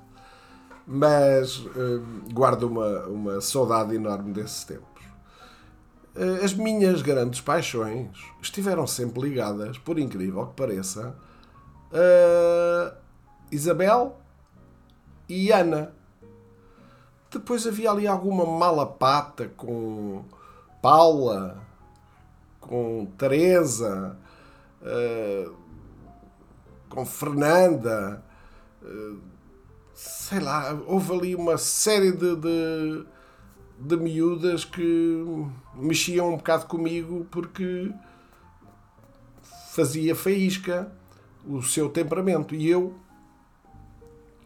Mas 0.85 1.57
uh, 1.59 2.03
guardo 2.33 2.63
uma, 2.63 3.05
uma 3.05 3.41
saudade 3.41 3.95
enorme 3.95 4.33
desses 4.33 4.63
tempos. 4.63 5.03
Uh, 6.15 6.43
as 6.43 6.53
minhas 6.53 7.01
grandes 7.01 7.39
paixões 7.39 8.09
estiveram 8.41 8.85
sempre 8.87 9.21
ligadas, 9.21 9.77
por 9.77 9.99
incrível 9.99 10.47
que 10.47 10.55
pareça, 10.55 11.15
a 11.93 12.95
Isabel 13.51 14.17
e 15.29 15.51
Ana. 15.51 15.93
Depois 17.31 17.65
havia 17.65 17.91
ali 17.91 18.05
alguma 18.05 18.45
mala 18.45 18.85
pata 18.85 19.49
com 19.55 20.25
Paula, 20.81 21.65
com 22.59 23.05
Teresa, 23.17 24.17
uh, 24.81 25.55
com 26.89 27.05
Fernanda. 27.05 28.21
Uh, 28.83 29.17
sei 29.93 30.41
lá, 30.41 30.77
houve 30.85 31.13
ali 31.13 31.35
uma 31.35 31.57
série 31.57 32.11
de, 32.11 32.35
de, 32.35 33.05
de 33.79 33.95
miúdas 33.95 34.65
que 34.65 35.23
mexiam 35.75 36.33
um 36.33 36.37
bocado 36.37 36.65
comigo 36.65 37.25
porque 37.31 37.93
fazia 39.71 40.13
faísca 40.15 40.91
o 41.45 41.61
seu 41.63 41.87
temperamento. 41.87 42.53
E 42.53 42.69
eu 42.69 42.93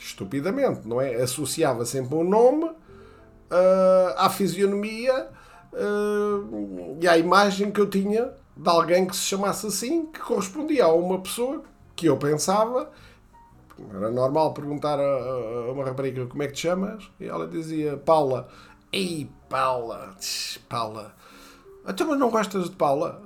estupidamente, 0.05 0.88
não 0.88 1.01
é? 1.01 1.15
Associava 1.15 1.85
sempre 1.85 2.15
um 2.15 2.24
nome 2.24 2.65
uh, 2.65 4.15
à 4.17 4.29
fisionomia 4.29 5.29
uh, 5.74 6.97
e 7.01 7.07
à 7.07 7.17
imagem 7.17 7.71
que 7.71 7.79
eu 7.79 7.89
tinha 7.89 8.31
de 8.55 8.69
alguém 8.69 9.05
que 9.05 9.15
se 9.15 9.24
chamasse 9.24 9.67
assim, 9.67 10.05
que 10.05 10.19
correspondia 10.19 10.85
a 10.85 10.93
uma 10.93 11.19
pessoa 11.19 11.63
que 11.95 12.05
eu 12.05 12.17
pensava. 12.17 12.91
Era 13.93 14.09
normal 14.09 14.53
perguntar 14.53 14.97
a, 14.97 15.03
a 15.03 15.71
uma 15.71 15.83
rapariga 15.83 16.25
como 16.27 16.43
é 16.43 16.47
que 16.47 16.53
te 16.53 16.62
chamas? 16.62 17.09
E 17.19 17.25
ela 17.25 17.47
dizia 17.47 17.97
Paula. 17.97 18.47
Ei, 18.91 19.29
Paula, 19.50 20.15
Paula. 20.69 21.13
Então, 21.85 22.07
mas 22.07 22.17
não 22.17 22.29
gostas 22.29 22.69
de 22.69 22.75
Paula? 22.75 23.21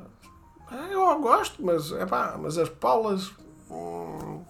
Ah, 0.71 0.88
eu 0.89 1.19
gosto, 1.19 1.63
mas, 1.63 1.91
epá, 1.91 2.36
mas 2.39 2.57
as 2.57 2.69
Paulas. 2.69 3.31
Hum, 3.69 4.41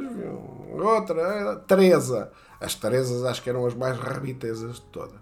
depois 0.00 0.82
outra, 0.82 1.56
Teresa. 1.66 2.30
As 2.60 2.74
Teresas 2.74 3.24
acho 3.24 3.42
que 3.42 3.50
eram 3.50 3.66
as 3.66 3.74
mais 3.74 3.98
rabitezas 3.98 4.76
de 4.76 4.82
todas. 4.82 5.20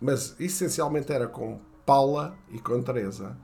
Mas 0.00 0.36
essencialmente 0.38 1.12
era 1.12 1.26
com 1.26 1.58
Paula 1.84 2.34
e 2.50 2.58
com 2.58 2.80
Teresa. 2.82 3.36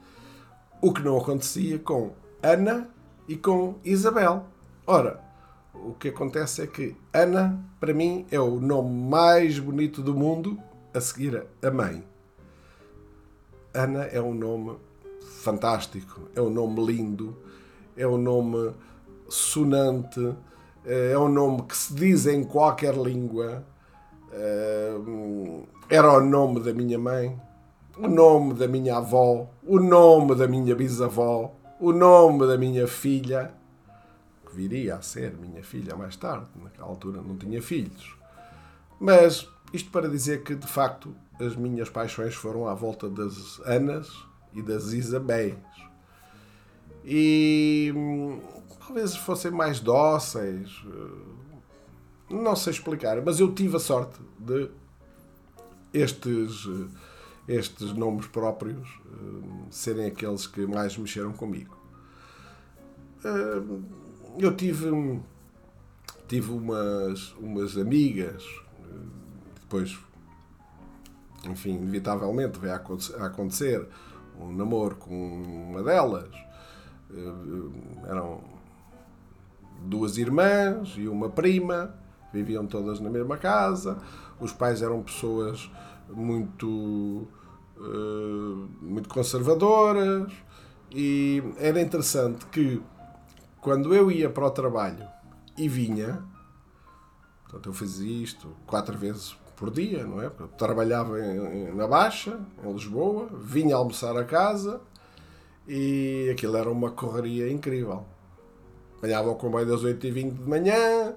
O 0.81 0.93
que 0.93 1.03
não 1.03 1.19
acontecia 1.19 1.79
com 1.79 2.13
Ana 2.43 2.89
e 3.29 3.37
com 3.37 3.79
Isabel. 3.85 4.47
Ora, 4.87 5.21
o 5.75 5.93
que 5.95 6.09
acontece 6.09 6.63
é 6.63 6.67
que 6.67 6.97
Ana, 7.13 7.59
para 7.79 7.93
mim, 7.93 8.27
é 8.31 8.41
o 8.41 8.61
nome 8.61 9.09
mais 9.09 9.59
bonito 9.59 10.03
do 10.03 10.15
mundo 10.15 10.59
a 10.95 11.01
seguir 11.01 11.47
a 11.63 11.71
mãe. 11.71 12.05
Ana 13.73 14.05
é 14.05 14.21
um 14.21 14.35
nome 14.35 14.77
fantástico, 15.43 16.29
é 16.35 16.41
um 16.41 16.51
nome 16.51 16.85
lindo, 16.85 17.37
é 17.97 18.07
um 18.07 18.19
nome 18.19 18.75
sonante, 19.31 20.35
eh, 20.85 21.13
é 21.13 21.19
um 21.19 21.29
nome 21.29 21.63
que 21.63 21.77
se 21.77 21.95
diz 21.95 22.27
em 22.27 22.45
qualquer 22.45 22.95
língua. 22.95 23.65
Eh, 24.33 24.95
era 25.89 26.13
o 26.13 26.21
nome 26.21 26.61
da 26.61 26.73
minha 26.73 26.99
mãe, 26.99 27.41
o 27.97 28.09
nome 28.09 28.55
da 28.55 28.69
minha 28.69 28.97
avó, 28.97 29.49
o 29.63 29.79
nome 29.79 30.35
da 30.35 30.47
minha 30.47 30.75
bisavó, 30.75 31.55
o 31.81 31.93
nome 31.93 32.47
da 32.47 32.59
minha 32.59 32.87
filha, 32.87 33.53
que 34.47 34.55
viria 34.55 34.97
a 34.97 35.03
ser 35.03 35.33
minha 35.35 35.63
filha 35.63 35.97
mais 35.97 36.17
tarde, 36.17 36.47
naquela 36.63 36.89
altura 36.89 37.23
não 37.23 37.37
tinha 37.37 37.63
filhos. 37.63 38.17
Mas 38.99 39.49
isto 39.73 39.91
para 39.91 40.09
dizer 40.09 40.43
que, 40.43 40.55
de 40.55 40.67
facto, 40.67 41.15
as 41.41 41.57
minhas 41.57 41.89
paixões 41.89 42.35
foram 42.35 42.69
à 42.69 42.75
volta 42.75 43.09
das 43.09 43.61
Anas 43.65 44.11
e 44.53 44.61
das 44.61 44.93
Isabéis. 44.93 45.55
E 47.05 47.93
talvez 48.91 49.17
fossem 49.17 49.51
mais 49.53 49.79
dóceis. 49.79 50.85
Eh, 50.87 52.35
não 52.35 52.57
sei 52.57 52.73
explicar, 52.73 53.23
mas 53.25 53.39
eu 53.39 53.55
tive 53.55 53.77
a 53.77 53.81
sorte 53.81 54.21
de 54.39 54.69
estes, 55.95 56.67
eh, 56.67 57.57
estes 57.57 57.93
nomes 57.93 58.27
próprios 58.27 58.89
eh, 59.07 59.67
serem 59.71 60.07
aqueles 60.07 60.47
que 60.47 60.67
mais 60.67 60.97
mexeram 60.97 61.33
comigo. 61.33 61.79
Eu 64.39 64.57
tive, 64.57 65.21
tive 66.27 66.53
umas, 66.53 67.33
umas 67.35 67.77
amigas, 67.77 68.43
depois, 69.61 69.99
enfim, 71.45 71.75
inevitavelmente 71.75 72.59
veio 72.59 72.73
a 72.73 73.27
acontecer 73.27 73.87
um 74.39 74.51
namoro 74.51 74.97
com 74.97 75.43
uma 75.43 75.83
delas. 75.83 76.50
Eram 78.07 78.41
duas 79.83 80.19
irmãs 80.19 80.95
e 80.97 81.09
uma 81.09 81.29
prima, 81.29 81.95
viviam 82.33 82.67
todas 82.67 83.01
na 83.01 83.11
mesma 83.11 83.37
casa. 83.37 83.99
Os 84.39 84.53
pais 84.53 84.83
eram 84.83 85.03
pessoas 85.03 85.71
muito, 86.09 87.29
uh, 87.77 88.69
muito 88.81 89.09
conservadoras 89.09 90.33
e 90.91 91.43
era 91.59 91.81
interessante 91.81 92.47
que 92.47 92.83
quando 93.61 93.95
eu 93.95 94.11
ia 94.11 94.31
para 94.31 94.47
o 94.47 94.51
trabalho 94.51 95.07
e 95.57 95.69
vinha, 95.69 96.23
portanto 97.45 97.69
eu 97.69 97.73
fazia 97.73 98.23
isto 98.23 98.49
quatro 98.67 98.97
vezes 98.97 99.37
por 99.57 99.71
dia, 99.71 100.05
não 100.05 100.23
é? 100.23 100.27
Eu 100.27 100.49
trabalhava 100.49 101.19
na 101.75 101.87
Baixa, 101.87 102.41
em 102.65 102.73
Lisboa, 102.73 103.29
vinha 103.39 103.77
almoçar 103.77 104.17
a 104.17 104.25
casa 104.25 104.81
e 105.73 106.29
aquilo 106.31 106.57
era 106.57 106.69
uma 106.69 106.91
correria 106.91 107.49
incrível. 107.49 108.05
Apanhava 108.99 109.31
o 109.31 109.37
comboio 109.37 109.65
das 109.65 109.83
8h20 109.83 110.33
de 110.33 110.43
manhã, 110.43 111.15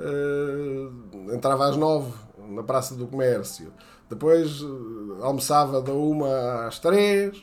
uh, 0.00 1.32
entrava 1.32 1.68
às 1.68 1.76
9 1.76 2.12
na 2.48 2.64
Praça 2.64 2.96
do 2.96 3.06
Comércio, 3.06 3.72
depois 4.10 4.60
uh, 4.62 5.18
almoçava 5.22 5.80
da 5.80 5.92
1 5.92 6.24
às 6.66 6.80
3, 6.80 7.38
uh, 7.38 7.42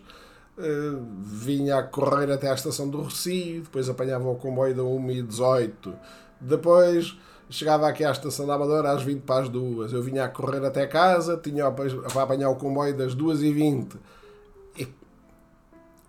eh, 0.59 0.99
vinha 1.23 1.77
a 1.77 1.83
correr 1.83 2.29
até 2.29 2.51
à 2.51 2.53
estação 2.53 2.89
do 2.89 3.01
Rocio, 3.01 3.61
depois 3.61 3.89
apanhava 3.89 4.29
o 4.29 4.35
comboio 4.35 4.75
da 4.75 4.83
1h18, 4.83 5.93
depois 6.41 7.17
chegava 7.49 7.87
aqui 7.87 8.03
à 8.03 8.11
estação 8.11 8.45
da 8.45 8.55
Amadora 8.55 8.91
às 8.91 9.01
20 9.03 9.21
para 9.21 9.43
as 9.43 9.49
2, 9.49 9.93
eu 9.93 10.03
vinha 10.03 10.25
a 10.25 10.29
correr 10.29 10.63
até 10.65 10.85
casa, 10.85 11.37
tinha 11.37 11.71
para 11.71 12.23
apanhar 12.23 12.49
o 12.49 12.55
comboio 12.57 12.95
das 12.95 13.15
2h20 13.15 13.95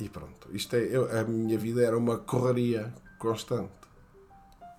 e, 0.02 0.09
pronto, 0.09 0.49
isto 0.52 0.75
é, 0.75 0.80
eu, 0.80 1.09
a 1.16 1.23
minha 1.23 1.56
vida 1.56 1.80
era 1.80 1.97
uma 1.97 2.18
correria 2.18 2.92
constante. 3.18 3.71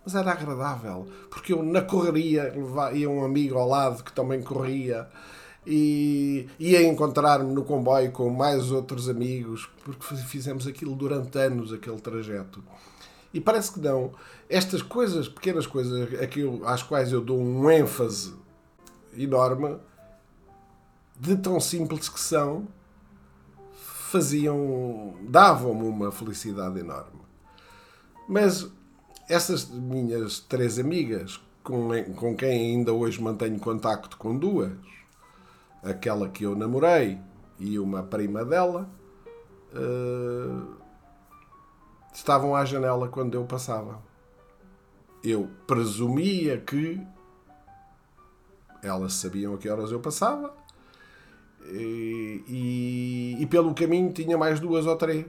Mas 0.03 0.15
era 0.15 0.31
agradável, 0.31 1.07
porque 1.29 1.53
eu 1.53 1.63
na 1.63 1.81
correria 1.81 2.53
ia 2.93 3.09
um 3.09 3.23
amigo 3.23 3.57
ao 3.57 3.67
lado 3.67 4.03
que 4.03 4.11
também 4.11 4.41
corria 4.43 5.07
e 5.65 6.49
ia 6.59 6.83
encontrar-me 6.83 7.53
no 7.53 7.63
comboio 7.63 8.11
com 8.11 8.29
mais 8.29 8.69
outros 8.69 9.07
amigos, 9.07 9.69
porque 9.85 10.13
fizemos 10.25 10.67
aquilo 10.67 10.93
durante 10.93 11.37
anos, 11.37 11.71
aquele 11.71 12.01
trajeto. 12.01 12.61
E 13.33 13.39
parece 13.39 13.71
que 13.71 13.79
não. 13.79 14.11
Estas 14.49 14.81
coisas, 14.81 15.29
pequenas 15.29 15.65
coisas, 15.65 16.19
aquilo, 16.21 16.67
às 16.67 16.83
quais 16.83 17.13
eu 17.13 17.21
dou 17.21 17.39
um 17.39 17.71
ênfase 17.71 18.33
enorme, 19.15 19.77
de 21.17 21.37
tão 21.37 21.61
simples 21.61 22.09
que 22.09 22.19
são, 22.19 22.67
faziam, 24.13 25.15
davam-me 25.21 25.87
uma 25.87 26.11
felicidade 26.11 26.79
enorme. 26.79 27.19
Mas 28.29 28.71
essas 29.27 29.67
minhas 29.67 30.39
três 30.39 30.77
amigas, 30.77 31.41
com, 31.63 31.89
com 32.15 32.35
quem 32.35 32.75
ainda 32.75 32.93
hoje 32.93 33.19
mantenho 33.19 33.59
contacto 33.59 34.15
com 34.17 34.37
duas, 34.37 34.71
aquela 35.81 36.29
que 36.29 36.43
eu 36.43 36.55
namorei 36.55 37.19
e 37.57 37.79
uma 37.79 38.03
prima 38.03 38.45
dela, 38.45 38.87
uh, 39.73 40.75
estavam 42.13 42.55
à 42.55 42.63
janela 42.65 43.07
quando 43.07 43.33
eu 43.33 43.45
passava. 43.45 43.99
Eu 45.23 45.49
presumia 45.65 46.59
que 46.59 47.01
elas 48.83 49.13
sabiam 49.13 49.55
a 49.55 49.57
que 49.57 49.67
horas 49.67 49.91
eu 49.91 49.99
passava 49.99 50.53
e, 51.71 53.37
e, 53.39 53.45
pelo 53.45 53.73
caminho 53.73 54.11
tinha 54.11 54.37
mais 54.37 54.59
duas 54.59 54.85
ou 54.85 54.95
três 54.95 55.25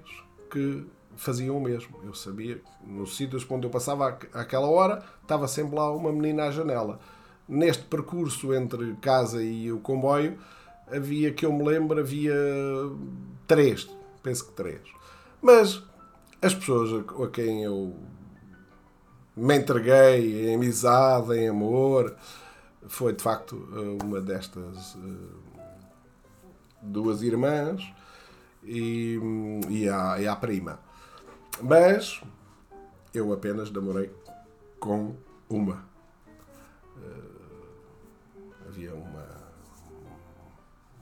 que 0.51 0.85
faziam 1.17 1.57
o 1.57 1.61
mesmo. 1.61 1.97
Eu 2.05 2.15
sabia 2.15 2.57
que 2.57 2.87
nos 2.87 3.17
sítios 3.17 3.47
onde 3.49 3.67
eu 3.67 3.71
passava 3.71 4.19
àquela 4.33 4.67
hora 4.67 5.03
estava 5.23 5.47
sempre 5.47 5.77
lá 5.77 5.91
uma 5.93 6.13
menina 6.13 6.45
à 6.45 6.51
janela. 6.51 6.99
Neste 7.49 7.85
percurso 7.85 8.55
entre 8.55 8.95
casa 9.01 9.43
e 9.43 9.71
o 9.71 9.79
comboio 9.79 10.39
havia, 10.91 11.33
que 11.33 11.47
eu 11.47 11.53
me 11.53 11.65
lembro, 11.65 12.01
havia 12.01 12.35
três, 13.47 13.89
penso 14.23 14.47
que 14.47 14.53
três. 14.53 14.81
Mas 15.41 15.83
as 16.41 16.55
pessoas 16.55 17.05
a 17.23 17.29
quem 17.29 17.65
eu 17.65 17.95
me 19.37 19.57
entreguei 19.57 20.49
em 20.49 20.55
amizade, 20.55 21.35
em 21.35 21.49
amor, 21.49 22.15
foi 22.87 23.13
de 23.13 23.23
facto 23.23 23.57
uma 24.03 24.21
destas 24.21 24.97
eh, 24.97 25.44
duas 26.85 27.23
irmãs 27.23 27.83
e, 28.63 29.19
e, 29.69 29.89
a, 29.89 30.21
e 30.21 30.29
a 30.29 30.37
prima. 30.37 30.79
Mas 31.63 32.21
eu 33.13 33.33
apenas 33.33 33.71
namorei 33.71 34.11
com 34.81 35.15
uma. 35.49 35.85
Uh, 36.97 38.53
havia 38.69 38.95
uma, 38.95 39.27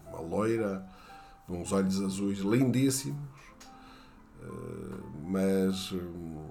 uma 0.08 0.20
loira, 0.20 0.86
uns 1.48 1.72
olhos 1.72 2.00
azuis 2.00 2.38
lindíssimos, 2.40 3.18
uh, 4.42 5.02
mas 5.26 5.92
uh, 5.92 6.50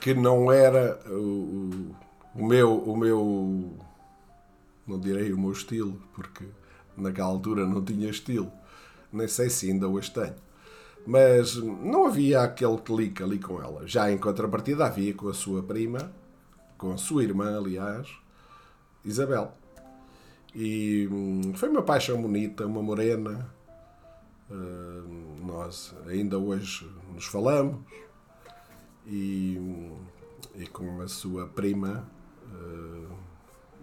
que 0.00 0.14
não 0.14 0.50
era 0.52 1.00
o, 1.08 1.94
o, 2.34 2.46
meu, 2.46 2.78
o 2.78 2.96
meu, 2.96 3.76
não 4.86 5.00
direi 5.00 5.32
o 5.32 5.38
meu 5.38 5.52
estilo, 5.52 6.00
porque 6.14 6.44
naquela 6.96 7.28
altura 7.28 7.66
não 7.66 7.84
tinha 7.84 8.08
estilo, 8.10 8.50
nem 9.12 9.28
sei 9.28 9.50
se 9.50 9.70
ainda 9.70 9.88
hoje 9.88 10.10
tenho 10.10 10.34
mas 11.06 11.56
não 11.56 12.06
havia 12.06 12.42
aquele 12.42 12.78
clique 12.78 13.22
ali 13.22 13.38
com 13.38 13.60
ela. 13.60 13.86
Já 13.86 14.10
em 14.10 14.18
contrapartida 14.18 14.86
havia 14.86 15.12
com 15.14 15.28
a 15.28 15.34
sua 15.34 15.62
prima, 15.62 16.12
com 16.78 16.92
a 16.92 16.96
sua 16.96 17.24
irmã, 17.24 17.56
aliás, 17.56 18.08
Isabel. 19.04 19.52
E 20.54 21.08
hum, 21.10 21.52
foi 21.54 21.68
uma 21.68 21.82
paixão 21.82 22.20
bonita, 22.20 22.66
uma 22.66 22.82
morena. 22.82 23.50
Uh, 24.50 25.44
nós 25.44 25.94
ainda 26.06 26.38
hoje 26.38 26.88
nos 27.12 27.24
falamos. 27.24 27.80
E, 29.06 29.56
hum, 29.58 29.96
e 30.54 30.66
com 30.66 31.00
a 31.00 31.08
sua 31.08 31.46
prima, 31.48 32.08
uh, 32.52 33.16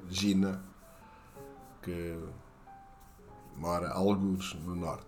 Gina, 0.10 0.64
que 1.82 2.16
mora 3.60 3.90
alguns 3.90 4.56
no 4.56 4.76
norte. 4.76 5.06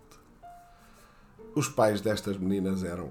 Os 1.54 1.68
pais 1.68 2.00
destas 2.00 2.36
meninas 2.36 2.84
eram 2.84 3.10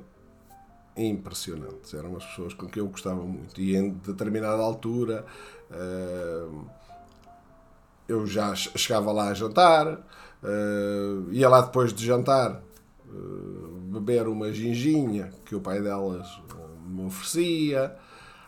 impressionantes. 0.96 1.94
Eram 1.94 2.16
as 2.16 2.26
pessoas 2.26 2.54
com 2.54 2.68
quem 2.68 2.82
eu 2.82 2.90
gostava 2.90 3.22
muito. 3.24 3.60
E 3.60 3.76
em 3.76 3.90
determinada 3.90 4.62
altura 4.62 5.26
uh, 5.72 6.66
eu 8.08 8.26
já 8.28 8.54
chegava 8.56 9.12
lá 9.12 9.30
a 9.30 9.34
jantar, 9.34 9.88
uh, 9.88 11.32
ia 11.32 11.50
lá 11.50 11.62
depois 11.62 11.94
de 11.94 12.06
jantar 12.06 12.62
uh, 13.08 13.80
beber 13.92 14.28
uma 14.28 14.52
ginginha 14.52 15.32
que 15.46 15.56
o 15.56 15.62
pai 15.62 15.82
delas 15.82 16.28
me 16.86 17.06
oferecia. 17.06 17.96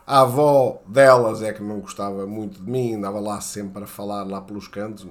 A 0.06 0.20
avó 0.20 0.82
delas 0.86 1.40
é 1.40 1.50
que 1.50 1.62
não 1.62 1.80
gostava 1.80 2.26
muito 2.26 2.62
de 2.62 2.70
mim, 2.70 2.94
andava 2.94 3.18
lá 3.18 3.40
sempre 3.40 3.84
a 3.84 3.86
falar 3.86 4.22
lá 4.24 4.38
pelos 4.40 4.68
cantos. 4.68 5.06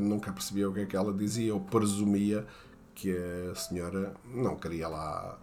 nunca 0.00 0.32
percebia 0.32 0.68
o 0.68 0.72
que 0.72 0.80
é 0.80 0.86
que 0.86 0.96
ela 0.96 1.12
dizia, 1.12 1.50
eu 1.50 1.60
presumia 1.60 2.46
que 2.94 3.14
a 3.50 3.54
senhora 3.54 4.14
não 4.24 4.56
queria 4.56 4.88
lá 4.88 5.38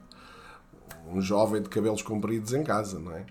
um 1.07 1.21
jovem 1.21 1.61
de 1.61 1.69
cabelos 1.69 2.01
compridos 2.01 2.53
em 2.53 2.63
casa, 2.63 2.97
não 2.97 3.11
é? 3.11 3.25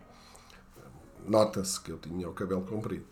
Nota-se 1.27 1.81
que 1.81 1.91
eu 1.91 1.99
tinha 1.99 2.29
o 2.29 2.33
cabelo 2.33 2.63
comprido. 2.63 3.07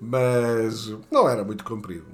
Mas 0.00 0.88
não 1.10 1.28
era 1.28 1.44
muito 1.44 1.62
comprido. 1.62 2.06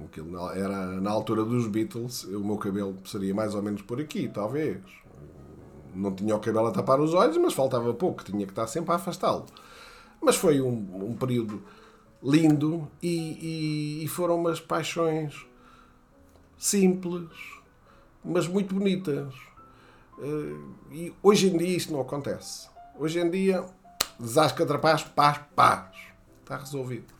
Era 0.55 1.01
na 1.01 1.11
altura 1.11 1.45
dos 1.45 1.69
Beatles, 1.69 2.25
o 2.25 2.41
meu 2.41 2.57
cabelo 2.57 2.97
seria 3.07 3.33
mais 3.33 3.55
ou 3.55 3.63
menos 3.63 3.83
por 3.83 4.01
aqui, 4.01 4.29
talvez. 4.29 4.83
Não 5.99 6.15
tinha 6.15 6.35
o 6.37 6.41
cabelo 6.41 6.69
a 6.69 6.71
tapar 6.71 7.01
os 7.01 7.13
olhos, 7.13 7.37
mas 7.37 7.53
faltava 7.53 7.93
pouco, 7.93 8.25
tinha 8.25 8.47
que 8.47 8.53
estar 8.53 8.67
sempre 8.67 8.93
a 8.93 8.97
afastá-lo. 8.97 9.47
Mas 10.21 10.37
foi 10.37 10.61
um, 10.61 11.11
um 11.11 11.15
período 11.15 11.63
lindo 12.23 12.89
e, 13.03 14.01
e, 14.01 14.05
e 14.05 14.09
foram 14.09 14.37
umas 14.37 14.61
paixões 14.61 15.47
simples, 16.57 17.29
mas 18.25 18.47
muito 18.47 18.75
bonitas. 18.75 19.35
Eh, 20.21 20.93
e 20.93 21.15
hoje 21.23 21.49
em 21.49 21.57
dia 21.57 21.77
isto 21.77 21.93
não 21.93 22.01
acontece. 22.01 22.69
Hoje 22.99 23.21
em 23.21 23.31
dia, 23.31 23.65
desasca 24.19 24.67
trapaz, 24.67 25.05
paz, 25.05 25.41
paz. 25.55 25.97
Está 26.41 26.57
resolvido. 26.57 27.15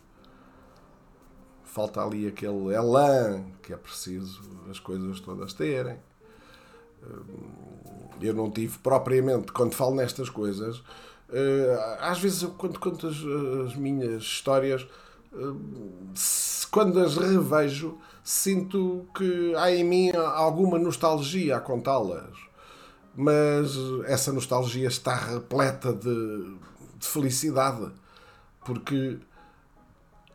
Falta 1.65 2.03
ali 2.03 2.27
aquele 2.27 2.75
elan 2.75 3.45
que 3.63 3.73
é 3.73 3.77
preciso 3.77 4.43
as 4.69 4.81
coisas 4.81 5.21
todas 5.21 5.53
terem. 5.53 5.99
Eh, 8.21 8.29
eu 8.29 8.35
não 8.35 8.51
tive 8.51 8.79
propriamente, 8.79 9.53
quando 9.53 9.75
falo 9.75 9.95
nestas 9.95 10.29
coisas, 10.31 10.83
eh, 11.31 11.97
às 12.01 12.19
vezes 12.19 12.43
eu 12.43 12.51
conto, 12.51 12.81
conto 12.81 13.07
as, 13.07 13.17
as 13.67 13.77
minhas 13.77 14.23
histórias, 14.23 14.87
quando 16.71 16.99
as 17.01 17.17
revejo, 17.17 17.99
sinto 18.25 19.07
que 19.17 19.55
há 19.57 19.71
em 19.71 19.85
mim 19.85 20.11
alguma 20.11 20.79
nostalgia 20.79 21.57
a 21.57 21.61
contá-las. 21.61 22.35
Mas 23.15 23.77
essa 24.07 24.33
nostalgia 24.33 24.89
está 24.89 25.15
repleta 25.15 25.93
de, 25.93 26.57
de 26.99 27.07
felicidade, 27.07 27.91
porque 28.65 29.19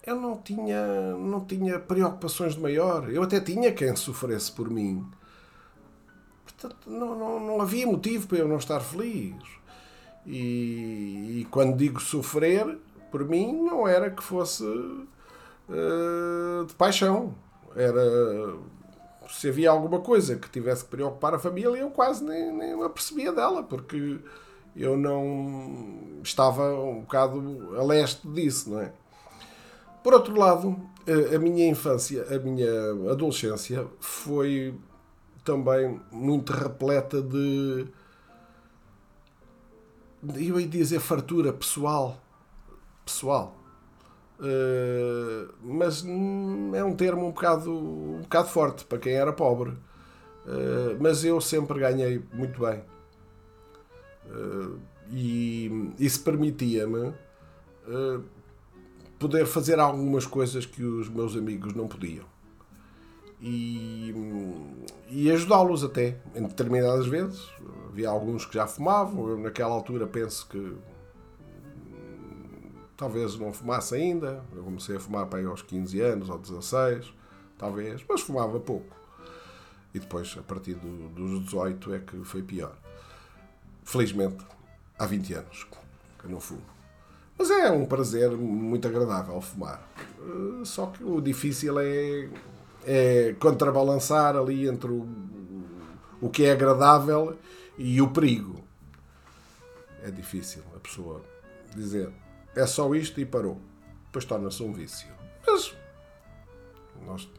eu 0.06 0.19
não 0.19 0.38
tinha, 0.38 1.15
não 1.15 1.46
tinha 1.46 1.80
preocupações 1.80 2.56
de 2.56 2.60
maior. 2.60 3.10
Eu 3.10 3.24
até 3.24 3.39
tinha 3.39 3.72
quem 3.72 3.96
sofresse 3.96 4.52
por 4.52 4.69
mim. 4.69 5.06
Portanto, 6.63 6.89
não, 6.89 7.17
não, 7.17 7.39
não 7.39 7.62
havia 7.62 7.86
motivo 7.86 8.28
para 8.28 8.38
eu 8.38 8.47
não 8.47 8.58
estar 8.58 8.80
feliz. 8.80 9.36
E, 10.26 11.41
e 11.41 11.47
quando 11.52 11.76
digo 11.76 12.02
sofrer, 12.02 12.78
por 13.12 13.28
mim, 13.28 13.52
não 13.52 13.86
era 13.86 14.10
que 14.10 14.23
fosse 14.23 14.63
uh, 14.63 15.06
de 16.65 16.73
paixão 16.76 17.36
era 17.76 18.02
se 19.30 19.49
havia 19.49 19.71
alguma 19.71 19.99
coisa 19.99 20.36
que 20.36 20.49
tivesse 20.49 20.84
que 20.84 20.91
preocupar 20.91 21.34
a 21.34 21.39
família, 21.39 21.78
eu 21.78 21.89
quase 21.89 22.23
nem, 22.23 22.52
nem 22.52 22.78
me 22.78 22.84
apercebia 22.84 23.32
dela, 23.32 23.63
porque 23.63 24.19
eu 24.76 24.95
não 24.95 26.19
estava 26.21 26.71
um 26.73 27.02
bocado 27.02 27.76
a 27.76 27.84
leste 27.84 28.28
disso, 28.28 28.69
não 28.69 28.80
é? 28.80 28.93
Por 30.04 30.13
outro 30.13 30.38
lado, 30.38 30.78
a 31.34 31.39
minha 31.39 31.67
infância, 31.67 32.28
a 32.30 32.38
minha 32.38 32.91
adolescência 33.12 33.88
foi 33.99 34.76
também 35.43 35.99
muito 36.12 36.53
repleta 36.53 37.21
de. 37.21 37.88
Eu 40.36 40.60
ia 40.60 40.67
dizer 40.67 40.99
fartura 40.99 41.51
pessoal. 41.51 42.21
Pessoal. 43.06 43.58
Uh, 44.39 45.53
mas 45.62 46.03
é 46.73 46.84
um 46.84 46.95
termo 46.95 47.27
um 47.27 47.32
bocado, 47.32 47.71
um 47.71 48.21
bocado 48.21 48.47
forte 48.49 48.86
para 48.86 48.97
quem 48.97 49.13
era 49.13 49.32
pobre. 49.32 49.71
Uh, 49.71 50.97
mas 50.99 51.23
eu 51.23 51.39
sempre 51.39 51.79
ganhei 51.79 52.23
muito 52.34 52.60
bem. 52.60 52.84
Uh, 54.25 54.79
e 55.12 55.93
isso 55.99 56.23
permitia-me 56.23 57.13
poder 59.19 59.45
fazer 59.45 59.79
algumas 59.79 60.25
coisas 60.25 60.65
que 60.65 60.84
os 60.84 61.10
meus 61.10 61.36
amigos 61.36 61.73
não 61.73 61.88
podiam. 61.88 62.33
E, 63.45 64.15
e 65.10 65.29
ajudá-los 65.29 65.84
até, 65.84 66.15
em 66.34 66.43
determinadas 66.43 67.06
vezes. 67.06 67.49
Havia 67.89 68.10
alguns 68.10 68.45
que 68.45 68.53
já 68.53 68.65
fumavam, 68.65 69.27
eu 69.27 69.38
naquela 69.38 69.73
altura 69.73 70.08
penso 70.08 70.47
que 70.47 70.77
talvez 72.95 73.38
não 73.38 73.51
fumasse 73.51 73.95
ainda. 73.95 74.41
Eu 74.56 74.63
comecei 74.63 74.95
a 74.95 74.99
fumar 74.99 75.25
para 75.25 75.39
aí 75.39 75.45
aos 75.45 75.62
15 75.62 75.99
anos 75.99 76.29
ou 76.29 76.39
16, 76.39 77.13
talvez, 77.58 78.03
mas 78.08 78.21
fumava 78.21 78.58
pouco. 78.62 78.95
E 79.93 79.99
depois, 79.99 80.36
a 80.39 80.41
partir 80.41 80.75
do, 80.75 81.10
dos 81.10 81.43
18, 81.43 81.93
é 81.93 81.99
que 81.99 82.23
foi 82.23 82.41
pior. 82.41 82.75
Felizmente, 83.84 84.43
há 84.97 85.06
20 85.06 85.34
anos 85.34 85.67
que 86.17 86.25
eu 86.25 86.32
não 86.32 86.39
fumo. 86.39 86.63
Mas 87.38 87.51
é 87.51 87.69
um 87.69 87.86
prazer 87.86 88.32
muito 88.32 88.88
agradável 88.88 89.39
fumar. 89.41 89.86
Eh, 89.99 90.65
só 90.65 90.86
que 90.88 91.03
o 91.03 91.19
difícil 91.19 91.77
é, 91.79 92.29
é 92.86 93.36
contrabalançar 93.39 94.36
ali 94.36 94.67
entre 94.67 94.91
o, 94.91 95.08
o 96.22 96.30
que 96.30 96.46
é 96.46 96.52
agradável 96.52 97.38
e 97.78 98.02
o 98.02 98.10
perigo. 98.10 98.63
É 100.04 100.12
difícil 100.12 100.63
a 100.76 100.80
pessoa 100.80 101.22
dizer 101.76 102.12
é 102.56 102.65
só 102.67 102.93
isto 102.93 103.19
e 103.19 103.26
parou. 103.26 103.60
Depois 104.06 104.26
torna-se 104.26 104.62
um 104.62 104.72
vício. 104.72 105.08
Mas 105.46 105.76
nós 107.06 107.30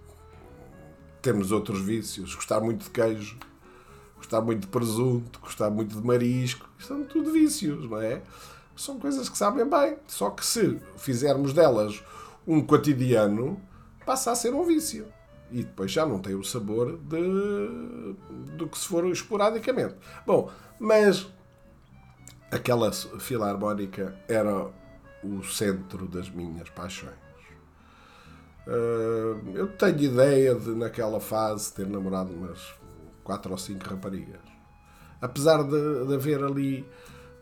temos 1.22 1.52
outros 1.52 1.80
vícios. 1.80 2.34
Gostar 2.34 2.60
muito 2.60 2.84
de 2.84 2.90
queijo, 2.90 3.38
gostar 4.16 4.40
muito 4.40 4.62
de 4.62 4.66
presunto, 4.66 5.38
gostar 5.40 5.70
muito 5.70 5.94
de 5.94 6.06
marisco. 6.06 6.68
São 6.78 7.04
tudo 7.04 7.32
vícios, 7.32 7.88
não 7.88 8.00
é? 8.00 8.22
São 8.76 8.98
coisas 8.98 9.28
que 9.28 9.38
sabem 9.38 9.68
bem. 9.68 9.96
Só 10.06 10.30
que 10.30 10.44
se 10.44 10.80
fizermos 10.96 11.52
delas 11.52 12.02
um 12.46 12.60
cotidiano, 12.60 13.60
passa 14.04 14.32
a 14.32 14.34
ser 14.34 14.52
um 14.52 14.64
vício. 14.64 15.06
E 15.54 15.62
depois 15.62 15.92
já 15.92 16.04
não 16.04 16.18
tem 16.18 16.34
o 16.34 16.42
sabor 16.42 16.98
de, 16.98 18.16
do 18.56 18.66
que 18.66 18.76
se 18.76 18.88
for 18.88 19.06
esporadicamente. 19.06 19.94
Bom, 20.26 20.50
mas 20.80 21.28
aquela 22.50 22.90
filarmónica 22.90 24.16
era 24.26 24.68
o 25.22 25.44
centro 25.44 26.08
das 26.08 26.28
minhas 26.28 26.68
paixões. 26.70 27.14
Uh, 28.66 29.48
eu 29.54 29.68
tenho 29.76 30.00
ideia 30.00 30.56
de, 30.56 30.70
naquela 30.70 31.20
fase, 31.20 31.72
ter 31.72 31.86
namorado 31.86 32.32
umas 32.32 32.74
quatro 33.22 33.52
ou 33.52 33.58
cinco 33.58 33.88
raparigas. 33.88 34.40
Apesar 35.20 35.62
de, 35.62 36.06
de 36.06 36.14
haver 36.14 36.42
ali 36.42 36.84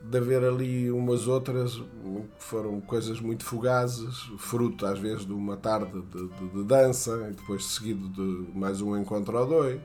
de 0.03 0.19
haver 0.19 0.45
ali 0.45 0.91
umas 0.91 1.29
outras 1.29 1.75
que 1.77 2.45
foram 2.45 2.81
coisas 2.81 3.21
muito 3.21 3.45
fugazes, 3.45 4.15
fruto 4.38 4.85
às 4.85 4.99
vezes 4.99 5.25
de 5.25 5.33
uma 5.33 5.57
tarde 5.57 5.93
de, 5.93 6.29
de, 6.29 6.49
de 6.49 6.65
dança 6.65 7.29
e 7.31 7.35
depois 7.35 7.65
seguido 7.65 8.09
de 8.09 8.59
mais 8.59 8.81
um 8.81 8.97
encontro 8.97 9.38
ou 9.38 9.47
dois. 9.47 9.81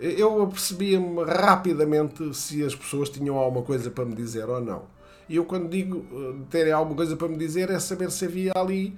Eu 0.00 0.42
apercebia-me 0.42 1.22
rapidamente 1.24 2.34
se 2.34 2.64
as 2.64 2.74
pessoas 2.74 3.08
tinham 3.08 3.36
alguma 3.36 3.62
coisa 3.64 3.90
para 3.90 4.04
me 4.04 4.14
dizer 4.14 4.48
ou 4.48 4.60
não. 4.60 4.84
E 5.28 5.36
eu, 5.36 5.44
quando 5.44 5.68
digo 5.68 6.04
eh, 6.12 6.44
terem 6.50 6.72
alguma 6.72 6.96
coisa 6.96 7.14
para 7.14 7.28
me 7.28 7.36
dizer, 7.36 7.70
é 7.70 7.78
saber 7.78 8.10
se 8.10 8.24
havia 8.24 8.52
ali 8.56 8.96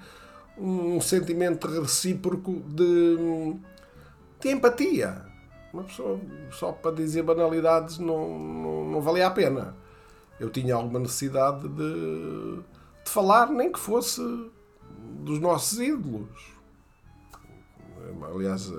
um 0.56 1.00
sentimento 1.00 1.66
recíproco 1.68 2.62
de, 2.68 3.54
de 4.40 4.48
empatia. 4.48 5.26
Uma 5.72 5.82
pessoa 5.82 6.18
só 6.52 6.72
para 6.72 6.92
dizer 6.92 7.22
banalidades 7.22 7.98
não, 7.98 8.38
não, 8.38 8.84
não 8.92 9.00
valia 9.00 9.26
a 9.26 9.30
pena. 9.30 9.76
Eu 10.38 10.50
tinha 10.50 10.74
alguma 10.74 10.98
necessidade 10.98 11.68
de, 11.68 12.56
de 13.04 13.10
falar, 13.10 13.50
nem 13.50 13.70
que 13.70 13.78
fosse 13.78 14.20
dos 15.20 15.38
nossos 15.40 15.78
ídolos. 15.78 16.54
Aliás, 18.34 18.72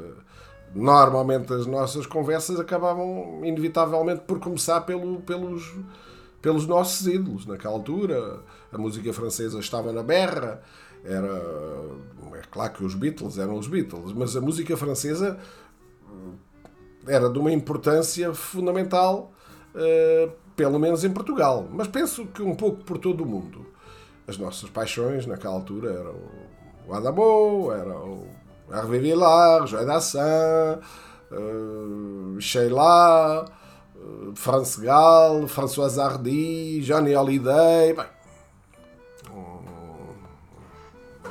normalmente 0.73 1.53
as 1.53 1.65
nossas 1.65 2.05
conversas 2.05 2.59
acabavam 2.59 3.41
inevitavelmente 3.43 4.21
por 4.21 4.39
começar 4.39 4.81
pelo, 4.81 5.21
pelos 5.21 5.73
pelos 6.45 6.67
nossos 6.67 7.07
ídolos. 7.07 7.47
Naquela 7.47 7.73
altura, 7.73 8.39
a 8.71 8.77
música 8.77 9.11
francesa 9.11 9.57
estava 9.59 9.91
na 9.91 10.03
berra. 10.03 10.61
Era, 11.03 11.41
é 12.35 12.41
claro 12.51 12.71
que 12.71 12.85
os 12.85 12.93
Beatles 12.93 13.39
eram 13.39 13.57
os 13.57 13.67
Beatles, 13.67 14.13
mas 14.13 14.35
a 14.37 14.41
música 14.41 14.77
francesa 14.77 15.39
eh, 17.07 17.13
era 17.15 17.31
de 17.31 17.39
uma 17.39 17.51
importância 17.51 18.31
fundamental, 18.33 19.31
uh, 19.73 20.31
pelo 20.55 20.79
menos 20.79 21.03
em 21.03 21.11
Portugal. 21.11 21.67
Mas 21.71 21.87
penso 21.87 22.25
que 22.27 22.41
um 22.41 22.55
pouco 22.55 22.83
por 22.83 22.97
todo 22.97 23.21
o 23.21 23.25
mundo. 23.25 23.65
As 24.27 24.37
nossas 24.37 24.69
paixões 24.69 25.25
naquela 25.25 25.53
altura 25.53 25.91
eram 25.91 26.15
o 26.87 26.93
Adamo, 26.93 27.71
era 27.71 27.95
o 27.95 28.27
Hervé 28.71 28.99
Villard, 28.99 29.69
Joy 29.69 29.85
Dassin, 29.85 30.19
uh, 31.31 32.39
Sheila, 32.39 33.45
France 34.35 34.81
Gall, 34.81 35.47
François 35.47 35.97
Hardy, 35.97 36.81
Johnny 36.81 37.13
Hallyday. 37.13 37.93
Bem, 37.93 38.05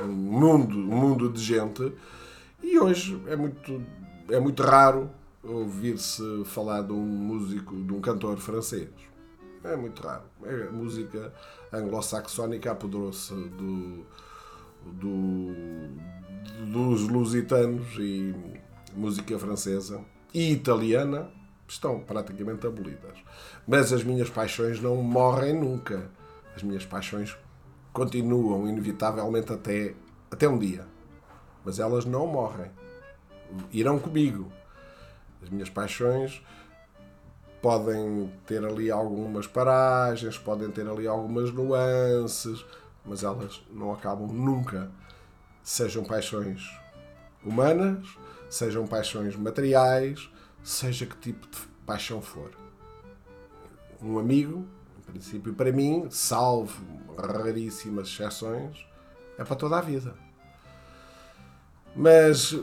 um 0.03 0.07
mundo, 0.07 0.77
um 0.77 0.95
mundo 0.95 1.29
de 1.29 1.41
gente. 1.41 1.91
E 2.61 2.79
hoje 2.79 3.21
é 3.27 3.35
muito, 3.35 3.81
é 4.29 4.39
muito 4.39 4.63
raro 4.63 5.09
ouvir-se 5.43 6.43
falar 6.45 6.81
de 6.81 6.93
um 6.93 7.05
músico, 7.05 7.75
de 7.75 7.93
um 7.93 8.01
cantor 8.01 8.37
francês. 8.37 8.89
É 9.65 9.75
muito 9.75 10.01
raro. 10.03 10.23
É, 10.43 10.67
a 10.67 10.71
música 10.71 11.33
anglo-saxónica 11.73 12.71
apoderou-se 12.71 13.33
do, 13.33 14.05
do, 14.85 15.53
dos 16.71 17.01
lusitanos 17.09 17.95
e 17.97 18.35
música 18.93 19.37
francesa 19.39 19.99
e 20.31 20.51
italiana 20.51 21.31
estão 21.67 21.99
praticamente 21.99 22.67
abolidas. 22.67 23.17
Mas 23.67 23.91
as 23.91 24.03
minhas 24.03 24.29
paixões 24.29 24.79
não 24.79 24.97
morrem 24.97 25.59
nunca. 25.59 26.11
As 26.55 26.61
minhas 26.61 26.85
paixões 26.85 27.35
continuam, 27.91 28.67
inevitavelmente, 28.67 29.51
até, 29.51 29.95
até 30.29 30.47
um 30.47 30.59
dia. 30.59 30.85
Mas 31.63 31.79
elas 31.79 32.05
não 32.05 32.27
morrem. 32.27 32.69
Irão 33.71 33.97
comigo. 33.97 34.51
As 35.41 35.49
minhas 35.49 35.69
paixões 35.69 36.41
podem 37.61 38.31
ter 38.45 38.63
ali 38.63 38.91
algumas 38.91 39.47
paragens, 39.47 40.37
podem 40.37 40.69
ter 40.69 40.87
ali 40.87 41.07
algumas 41.07 41.51
nuances, 41.51 42.63
mas 43.05 43.23
elas 43.23 43.61
não 43.71 43.91
acabam 43.91 44.27
nunca. 44.27 44.91
Sejam 45.63 46.03
paixões 46.03 46.61
humanas, 47.43 48.07
sejam 48.49 48.85
paixões 48.87 49.35
materiais, 49.35 50.29
seja 50.63 51.05
que 51.05 51.17
tipo 51.17 51.47
de 51.47 51.57
paixão 51.85 52.21
for. 52.21 52.51
Um 54.01 54.19
amigo, 54.19 54.65
em 54.97 55.01
princípio, 55.11 55.53
para 55.53 55.71
mim, 55.71 56.07
salvo 56.09 56.83
raríssimas 57.17 58.07
exceções, 58.07 58.85
é 59.37 59.43
para 59.43 59.55
toda 59.55 59.77
a 59.77 59.81
vida. 59.81 60.15
Mas 61.95 62.53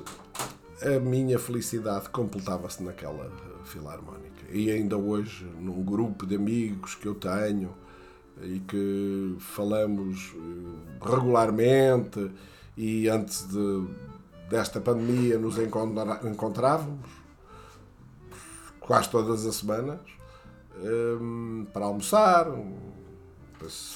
a 0.83 1.01
minha 1.01 1.39
felicidade 1.39 2.09
completava-se 2.11 2.83
naquela 2.83 3.31
filarmónica. 3.65 4.32
E 4.53 4.71
ainda 4.71 4.99
hoje, 4.99 5.45
num 5.59 5.83
grupo 5.83 6.27
de 6.27 6.37
amigos 6.37 6.95
que 6.95 7.07
eu 7.07 7.15
tenho 7.15 7.75
e 8.43 8.61
que 8.61 9.37
falamos 9.39 10.35
eh, 10.37 11.09
regularmente, 11.11 12.31
e 12.77 13.09
antes 13.09 13.49
de, 13.49 13.87
desta 14.51 14.81
pandemia 14.81 15.39
nos 15.39 15.57
encontrávamos, 15.59 17.09
quase 18.81 19.09
todas 19.09 19.47
as 19.47 19.57
semanas 19.57 20.01
um, 20.83 21.67
para 21.73 21.87
almoçar. 21.87 22.47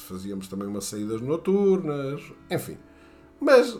Fazíamos 0.08 0.48
também 0.48 0.68
umas 0.68 0.84
saídas 0.84 1.20
noturnas, 1.20 2.22
enfim. 2.50 2.78
Mas 3.40 3.78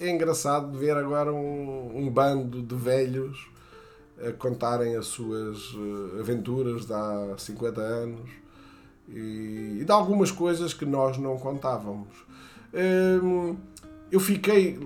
é 0.00 0.08
engraçado 0.10 0.76
ver 0.76 0.96
agora 0.96 1.32
um, 1.32 1.92
um 1.94 2.10
bando 2.10 2.62
de 2.62 2.74
velhos 2.74 3.50
a 4.26 4.32
contarem 4.32 4.96
as 4.96 5.06
suas 5.06 5.58
eh, 5.74 6.20
aventuras 6.20 6.86
de 6.86 6.92
há 6.92 7.34
50 7.36 7.80
anos 7.80 8.30
e, 9.08 9.78
e 9.80 9.84
de 9.84 9.92
algumas 9.92 10.30
coisas 10.30 10.74
que 10.74 10.84
nós 10.84 11.18
não 11.18 11.38
contávamos. 11.38 12.08
Um, 13.22 13.56
eu 14.10 14.20
fiquei 14.20 14.78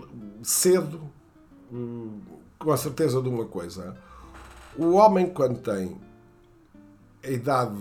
cedo 0.42 1.00
hum, 1.72 2.20
com 2.58 2.70
a 2.70 2.76
certeza 2.76 3.20
de 3.20 3.28
uma 3.28 3.46
coisa 3.46 3.96
o 4.76 4.92
homem, 4.92 5.28
quando 5.28 5.58
tem 5.58 5.96
a 7.22 7.30
idade 7.30 7.76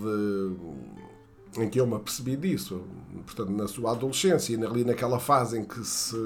em 1.56 1.68
que 1.68 1.80
eu 1.80 1.86
me 1.86 1.94
apercebi 1.94 2.36
disso, 2.36 2.82
portanto, 3.24 3.50
na 3.50 3.66
sua 3.66 3.92
adolescência 3.92 4.54
e 4.54 4.64
ali 4.64 4.84
naquela 4.84 5.18
fase 5.18 5.58
em 5.58 5.64
que 5.64 5.82
se 5.84 6.16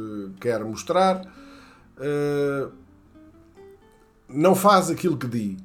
quer 0.40 0.64
mostrar, 0.64 1.22
eh, 1.98 2.68
não 4.28 4.54
faz 4.54 4.90
aquilo 4.90 5.16
que 5.16 5.26
diz. 5.26 5.60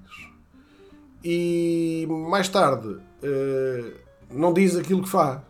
e 1.23 2.07
mais 2.09 2.49
tarde 2.49 2.87
uh, 2.89 3.93
não 4.29 4.53
diz 4.53 4.75
aquilo 4.75 5.03
que 5.03 5.09
faz. 5.09 5.41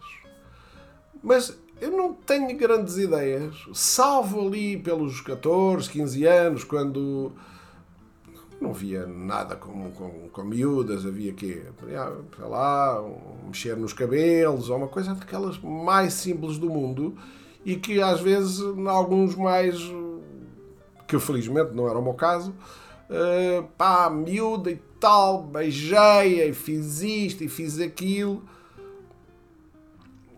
Mas 1.24 1.58
eu 1.80 1.92
não 1.92 2.14
tenho 2.14 2.56
grandes 2.58 2.98
ideias, 2.98 3.56
salvo 3.74 4.48
ali 4.48 4.78
pelos 4.78 5.22
14, 5.22 5.90
15 5.90 6.26
anos, 6.26 6.64
quando 6.64 7.32
não 8.62 8.72
via 8.72 9.08
nada 9.08 9.56
com, 9.56 9.92
com, 9.92 10.30
com 10.30 10.44
miúdas, 10.44 11.06
havia 11.06 11.34
que, 11.34 11.64
sei 12.36 12.46
lá, 12.46 13.04
mexer 13.48 13.76
nos 13.76 13.94
cabelos, 13.94 14.70
ou 14.70 14.78
uma 14.78 14.88
coisa 14.88 15.16
daquelas 15.16 15.58
mais 15.58 16.14
simples 16.14 16.60
do 16.60 16.70
mundo 16.70 17.18
e 17.66 17.76
que 17.76 18.02
às 18.02 18.22
vezes, 18.22 18.62
alguns 18.88 19.36
mais, 19.36 19.76
que 21.08 21.20
felizmente 21.20 21.74
não 21.74 21.90
era 21.90 21.98
o 21.98 22.04
meu 22.04 22.14
caso, 22.14 22.54
uh, 23.12 23.68
pá, 23.78 24.10
miúda 24.10 24.72
e 24.72 24.78
tal, 25.00 25.44
beijei 25.44 26.50
e 26.50 26.54
fiz 26.54 27.02
isto 27.02 27.44
e 27.44 27.50
fiz 27.50 27.80
aquilo. 27.80 28.44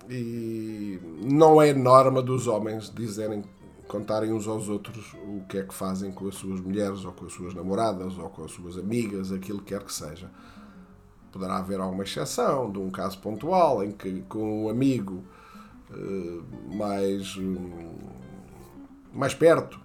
E 0.09 0.99
não 1.23 1.62
é 1.62 1.73
norma 1.73 2.21
dos 2.21 2.47
homens 2.47 2.91
dizerem, 2.93 3.43
contarem 3.88 4.33
uns 4.33 4.47
aos 4.47 4.67
outros 4.67 5.13
o 5.13 5.45
que 5.47 5.59
é 5.59 5.63
que 5.63 5.73
fazem 5.73 6.12
com 6.12 6.27
as 6.27 6.36
suas 6.36 6.59
mulheres, 6.59 7.05
ou 7.05 7.13
com 7.13 7.25
as 7.25 7.33
suas 7.33 7.53
namoradas, 7.53 8.17
ou 8.17 8.29
com 8.29 8.43
as 8.43 8.51
suas 8.51 8.77
amigas, 8.77 9.31
aquilo 9.31 9.59
que 9.59 9.73
quer 9.73 9.83
que 9.83 9.93
seja. 9.93 10.29
Poderá 11.31 11.57
haver 11.57 11.79
alguma 11.79 12.03
exceção 12.03 12.71
de 12.71 12.79
um 12.79 12.91
caso 12.91 13.17
pontual 13.19 13.83
em 13.83 13.91
que 13.91 14.21
com 14.23 14.65
um 14.65 14.69
amigo 14.69 15.23
uh, 15.89 16.75
mais, 16.75 17.36
um, 17.38 17.89
mais 19.13 19.33
perto, 19.33 19.79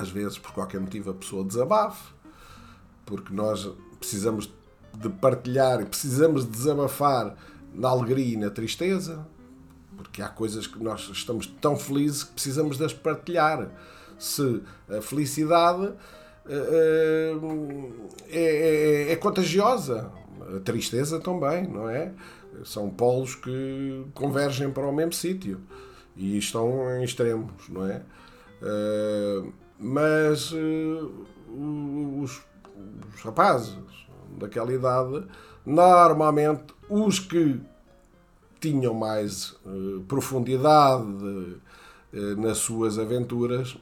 às 0.00 0.10
vezes 0.10 0.38
por 0.38 0.52
qualquer 0.52 0.80
motivo 0.80 1.10
a 1.10 1.14
pessoa 1.14 1.44
desabafe, 1.44 2.12
porque 3.04 3.32
nós 3.32 3.68
precisamos 3.98 4.52
de 4.94 5.08
partilhar 5.08 5.80
e 5.80 5.84
precisamos 5.84 6.44
de 6.44 6.50
desabafar 6.50 7.36
na 7.74 7.88
alegria 7.88 8.34
e 8.34 8.36
na 8.36 8.50
tristeza, 8.50 9.26
porque 9.96 10.22
há 10.22 10.28
coisas 10.28 10.66
que 10.66 10.82
nós 10.82 11.08
estamos 11.12 11.46
tão 11.60 11.76
felizes 11.76 12.24
que 12.24 12.32
precisamos 12.32 12.76
de 12.76 12.84
as 12.84 12.92
partilhar. 12.92 13.70
Se 14.18 14.62
a 14.88 15.00
felicidade 15.00 15.92
é, 16.48 17.34
é, 18.30 19.12
é, 19.12 19.16
contagiosa, 19.16 20.10
a 20.56 20.60
tristeza 20.60 21.20
também, 21.20 21.66
não 21.68 21.88
é? 21.88 22.12
São 22.64 22.90
polos 22.90 23.34
que 23.34 24.04
convergem 24.14 24.70
para 24.70 24.86
o 24.86 24.92
mesmo 24.92 25.12
sítio 25.12 25.60
e 26.16 26.36
estão 26.38 26.90
em 26.96 27.04
extremos, 27.04 27.52
não 27.68 27.86
é? 27.86 28.02
Mas 29.78 30.52
os, 31.48 32.42
os 33.14 33.22
rapazes 33.22 33.76
daquela 34.38 34.72
idade, 34.72 35.24
normalmente 35.64 36.74
os 36.88 37.18
que 37.18 37.60
tinham 38.60 38.94
mais 38.94 39.52
uh, 39.64 40.00
profundidade 40.08 41.04
uh, 41.04 41.60
nas 42.36 42.58
suas 42.58 42.98
aventuras 42.98 43.78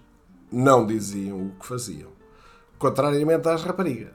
não 0.52 0.86
diziam 0.86 1.46
o 1.46 1.50
que 1.58 1.66
faziam. 1.66 2.10
Contrariamente 2.78 3.48
às 3.48 3.62
raparigas. 3.62 4.14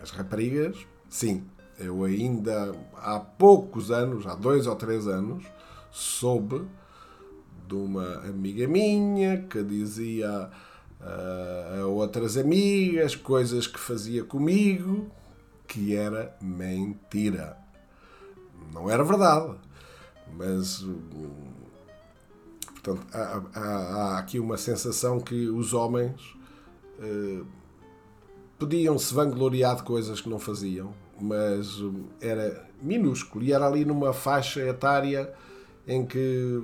As 0.00 0.10
raparigas, 0.10 0.86
sim, 1.08 1.44
eu 1.78 2.04
ainda 2.04 2.72
há 2.96 3.18
poucos 3.18 3.90
anos, 3.90 4.26
há 4.26 4.34
dois 4.34 4.66
ou 4.66 4.76
três 4.76 5.06
anos, 5.06 5.44
soube 5.90 6.64
de 7.66 7.74
uma 7.74 8.18
amiga 8.20 8.66
minha 8.68 9.42
que 9.42 9.62
dizia 9.62 10.48
uh, 10.48 10.71
a 11.04 11.86
outras 11.86 12.36
amigas 12.36 13.14
coisas 13.16 13.66
que 13.66 13.78
fazia 13.78 14.22
comigo 14.24 15.10
que 15.66 15.96
era 15.96 16.36
mentira. 16.40 17.56
Não 18.72 18.90
era 18.90 19.02
verdade. 19.02 19.54
Mas, 20.34 20.84
portanto, 22.66 23.06
há, 23.12 23.42
há, 23.54 23.60
há 23.60 24.18
aqui 24.18 24.38
uma 24.38 24.56
sensação 24.56 25.20
que 25.20 25.48
os 25.48 25.74
homens 25.74 26.20
uh, 26.98 27.46
podiam 28.58 28.98
se 28.98 29.12
vangloriar 29.12 29.76
de 29.76 29.82
coisas 29.82 30.20
que 30.20 30.28
não 30.28 30.38
faziam, 30.38 30.94
mas 31.20 31.78
era 32.20 32.68
minúsculo 32.80 33.44
e 33.44 33.52
era 33.52 33.66
ali 33.66 33.84
numa 33.84 34.12
faixa 34.12 34.60
etária 34.60 35.32
em 35.86 36.06
que 36.06 36.62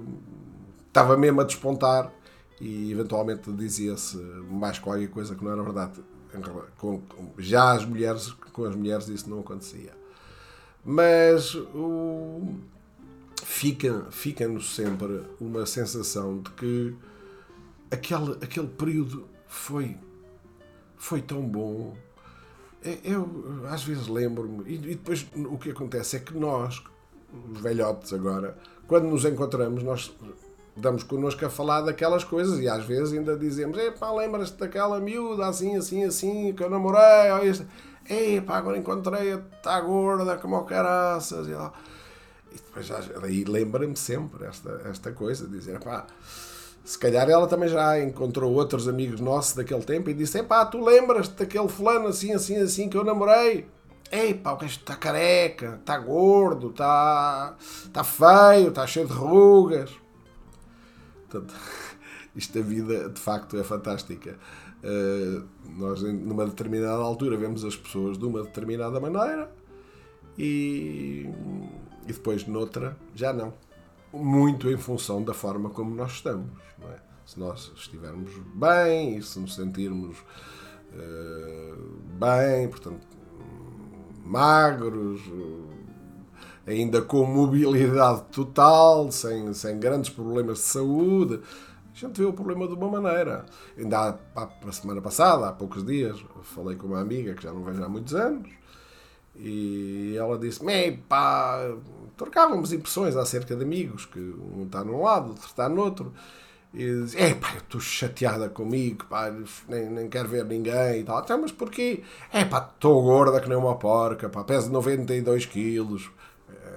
estava 0.87 1.17
mesmo 1.17 1.41
a 1.41 1.45
despontar 1.45 2.13
e 2.61 2.91
eventualmente 2.91 3.51
dizia-se 3.53 4.17
mais 4.17 4.79
qualquer 4.79 5.09
coisa 5.09 5.35
que 5.35 5.45
não 5.45 5.53
era 5.53 5.63
verdade. 5.63 6.01
Já 7.39 7.73
as 7.73 7.85
mulheres, 7.85 8.31
com 8.53 8.65
as 8.65 8.75
mulheres 8.75 9.09
isso 9.09 9.31
não 9.31 9.41
acontecia. 9.41 9.97
Mas 10.85 11.55
o, 11.55 12.55
fica, 13.45 14.07
fica-nos 14.11 14.75
sempre 14.75 15.23
uma 15.41 15.67
sensação 15.67 16.39
de 16.39 16.51
que 16.51 16.95
aquele, 17.91 18.33
aquele 18.43 18.69
período 18.69 19.27
foi, 19.47 19.97
foi 20.97 21.23
tão 21.23 21.43
bom. 21.43 21.97
É, 22.85 22.99
eu 23.05 23.67
às 23.69 23.83
vezes 23.83 24.07
lembro-me, 24.09 24.65
e, 24.71 24.75
e 24.75 24.79
depois 24.79 25.27
o 25.35 25.59
que 25.59 25.71
acontece 25.71 26.17
é 26.17 26.21
que 26.21 26.37
nós, 26.37 26.83
velhotes 27.61 28.13
agora, 28.13 28.57
quando 28.87 29.07
nos 29.07 29.25
encontramos, 29.25 29.83
nós 29.83 30.15
damos 30.79 31.03
connosco 31.03 31.45
a 31.45 31.51
falar 31.51 31.83
daquelas 31.83 32.25
coisas 32.25 32.61
e 32.61 32.69
às 32.69 32.85
vezes 32.85 33.13
ainda 33.13 33.37
dizemos: 33.37 33.77
Epá, 33.79 34.11
lembras-te 34.13 34.59
daquela 34.59 35.01
miúda 35.01 35.47
assim, 35.47 35.77
assim, 35.77 36.05
assim, 36.05 36.53
que 36.53 36.63
eu 36.63 36.71
namorei? 36.71 37.31
Ou 37.33 37.45
isto. 37.45 37.67
Epá, 38.09 38.57
agora 38.57 38.79
encontrei-a, 38.79 39.41
está 39.57 39.81
gorda, 39.81 40.37
como 40.39 40.63
caraças. 40.65 41.47
E, 41.49 41.53
lá. 41.53 41.73
e 42.51 42.55
depois 42.55 42.91
aí 43.23 43.45
lembra-me 43.45 43.97
sempre 43.97 44.47
esta, 44.47 44.83
esta 44.87 45.13
coisa: 45.13 45.47
dizer, 45.47 45.81
pá. 45.81 46.07
Se 46.85 46.99
calhar 46.99 47.29
ela 47.29 47.47
também 47.47 47.69
já 47.69 48.01
encontrou 48.01 48.51
outros 48.55 48.89
amigos 48.89 49.21
nossos 49.21 49.55
daquele 49.55 49.83
tempo 49.83 50.09
e 50.09 50.15
disse: 50.15 50.39
Epá, 50.39 50.65
tu 50.65 50.83
lembras-te 50.83 51.35
daquele 51.35 51.69
fulano 51.69 52.07
assim, 52.07 52.33
assim, 52.33 52.57
assim 52.57 52.89
que 52.89 52.97
eu 52.97 53.05
namorei? 53.05 53.67
Ei 54.11 54.33
pá, 54.33 54.53
o 54.53 54.57
gajo 54.57 54.79
está 54.79 54.97
careca, 54.97 55.79
está 55.81 55.99
gordo, 55.99 56.71
está, 56.71 57.55
está 57.61 58.03
feio, 58.03 58.69
está 58.69 58.87
cheio 58.87 59.07
de 59.07 59.13
rugas. 59.13 59.91
Portanto, 61.29 61.55
isto 62.35 62.59
da 62.59 62.65
vida 62.65 63.09
de 63.09 63.21
facto 63.21 63.57
é 63.57 63.65
fantástica. 63.65 64.39
Uh, 64.83 65.47
nós, 65.77 66.03
numa 66.03 66.47
determinada 66.47 67.03
altura, 67.03 67.37
vemos 67.37 67.65
as 67.65 67.77
pessoas 67.77 68.17
de 68.17 68.25
uma 68.25 68.43
determinada 68.43 69.01
maneira 69.01 69.51
e, 70.39 71.29
e 72.07 72.13
depois, 72.13 72.47
noutra, 72.47 72.97
já 73.15 73.33
não. 73.33 73.53
Muito 74.13 74.71
em 74.71 74.77
função 74.79 75.23
da 75.23 75.35
forma 75.35 75.69
como 75.71 75.95
nós 75.95 76.13
estamos. 76.13 76.51
É? 76.83 76.99
Se 77.27 77.39
nós 77.39 77.73
estivermos 77.77 78.33
bem 78.55 79.19
e 79.19 79.23
se 79.23 79.39
nos 79.39 79.55
sentirmos 79.55 80.17
uh, 80.95 81.77
bem, 82.19 82.69
portanto, 82.69 83.07
magros, 84.25 85.21
ainda 86.69 87.03
com 87.03 87.25
mobilidade 87.25 88.23
total, 88.33 89.11
sem, 89.11 89.53
sem 89.55 89.79
grandes 89.79 90.11
problemas 90.11 90.59
de 90.59 90.65
saúde. 90.65 91.41
A 91.93 91.99
gente 91.99 92.21
vê 92.21 92.27
o 92.27 92.33
problema 92.33 92.69
de 92.69 92.75
uma 92.75 93.01
maneira. 93.01 93.47
Ainda 93.77 94.19
há, 94.37 94.49
a 94.67 94.73
semana 94.73 95.01
passada, 95.01 95.49
há 95.49 95.53
poucos 95.53 95.85
dias, 95.85 96.23
falei 96.43 96.77
com 96.77 96.87
uma 96.87 97.01
amiga 97.01 97.35
que 97.35 97.43
já 97.43 97.53
não 97.53 97.65
vejo 97.65 97.83
há 97.83 97.89
muitos 97.89 98.15
anos 98.15 98.49
e 99.39 100.17
ela 100.17 100.37
disse-me: 100.37 100.97
pá, 101.09 101.61
trocávamos 102.17 102.73
impressões 102.73 103.17
acerca 103.17 103.55
de 103.55 103.63
amigos, 103.63 104.05
que 104.05 104.19
um 104.19 104.65
está 104.65 104.83
num 104.85 105.03
lado, 105.03 105.29
outro 105.31 105.47
está 105.47 105.69
no 105.69 105.81
outro. 105.81 106.13
E 106.75 106.79
diz: 106.79 107.15
É 107.15 107.35
pá, 107.35 107.53
eu 107.55 107.59
estou 107.59 107.81
chateada 107.81 108.49
comigo, 108.49 109.07
pá, 109.07 109.33
nem, 109.69 109.89
nem 109.89 110.09
quero 110.09 110.29
ver 110.29 110.45
ninguém 110.45 111.01
e 111.01 111.05
tal. 111.05 111.21
Então, 111.21 111.41
mas 111.41 111.53
porquê? 111.53 112.03
É 112.33 112.45
pá, 112.45 112.69
estou 112.75 113.03
gorda 113.03 113.41
que 113.41 113.49
nem 113.49 113.57
uma 113.57 113.77
porca, 113.77 114.29
pá, 114.29 114.43
peso 114.43 114.71
92 114.71 115.47
quilos 115.47 116.11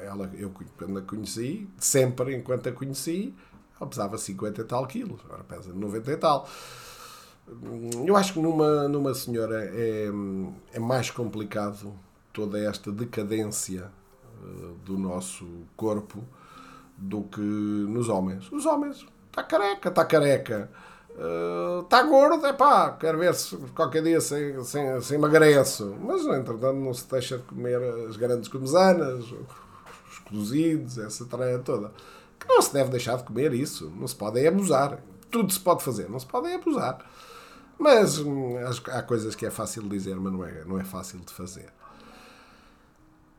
ela, 0.03 0.29
eu 0.33 0.51
quando 0.77 0.99
a 0.99 1.01
conheci, 1.01 1.67
sempre 1.77 2.35
enquanto 2.35 2.67
a 2.69 2.71
conheci, 2.71 3.33
ela 3.79 3.89
pesava 3.89 4.17
50 4.17 4.61
e 4.61 4.63
tal 4.63 4.85
quilos, 4.87 5.21
agora 5.25 5.43
pesa 5.43 5.73
90 5.73 6.11
e 6.11 6.17
tal. 6.17 6.47
Eu 8.05 8.15
acho 8.15 8.33
que 8.33 8.39
numa, 8.39 8.87
numa 8.87 9.13
senhora 9.13 9.65
é, 9.73 10.09
é 10.73 10.79
mais 10.79 11.09
complicado 11.09 11.93
toda 12.31 12.59
esta 12.59 12.91
decadência 12.91 13.91
uh, 14.41 14.73
do 14.85 14.97
nosso 14.97 15.45
corpo 15.75 16.23
do 16.97 17.23
que 17.23 17.41
nos 17.41 18.09
homens. 18.09 18.51
Os 18.51 18.65
homens, 18.65 19.05
está 19.27 19.43
careca, 19.43 19.89
está 19.89 20.05
careca. 20.05 20.69
Está 21.83 21.99
eh, 21.99 22.03
uh, 22.03 22.09
gordo, 22.09 22.45
é 22.45 22.53
pá, 22.53 22.91
quero 22.91 23.17
ver 23.17 23.33
se 23.33 23.57
qualquer 23.75 24.01
dia 24.01 24.21
se, 24.21 24.63
se, 24.63 25.01
se 25.01 25.15
emagreço. 25.15 25.95
Mas, 25.99 26.21
entretanto, 26.25 26.75
não 26.75 26.93
se 26.93 27.09
deixa 27.09 27.37
de 27.37 27.43
comer 27.43 27.81
as 28.07 28.15
grandes 28.15 28.47
comezanas, 28.47 29.25
cozidos, 30.31 30.97
essa 30.97 31.25
tarefa 31.25 31.59
toda. 31.59 31.91
Que 32.39 32.47
não 32.47 32.61
se 32.61 32.73
deve 32.73 32.89
deixar 32.89 33.17
de 33.17 33.23
comer 33.23 33.53
isso. 33.53 33.91
Não 33.91 34.07
se 34.07 34.15
pode 34.15 34.39
é 34.39 34.47
abusar. 34.47 34.99
Tudo 35.29 35.53
se 35.53 35.59
pode 35.59 35.83
fazer, 35.83 36.09
não 36.09 36.19
se 36.19 36.25
pode 36.25 36.47
é 36.47 36.55
abusar. 36.55 37.05
Mas 37.77 38.19
hum, 38.19 38.55
há 38.89 39.01
coisas 39.01 39.33
que 39.35 39.45
é 39.45 39.51
fácil 39.51 39.83
de 39.83 39.89
dizer, 39.89 40.15
mas 40.15 40.31
não 40.31 40.45
é, 40.45 40.63
não 40.65 40.79
é 40.79 40.83
fácil 40.83 41.19
de 41.19 41.33
fazer. 41.33 41.71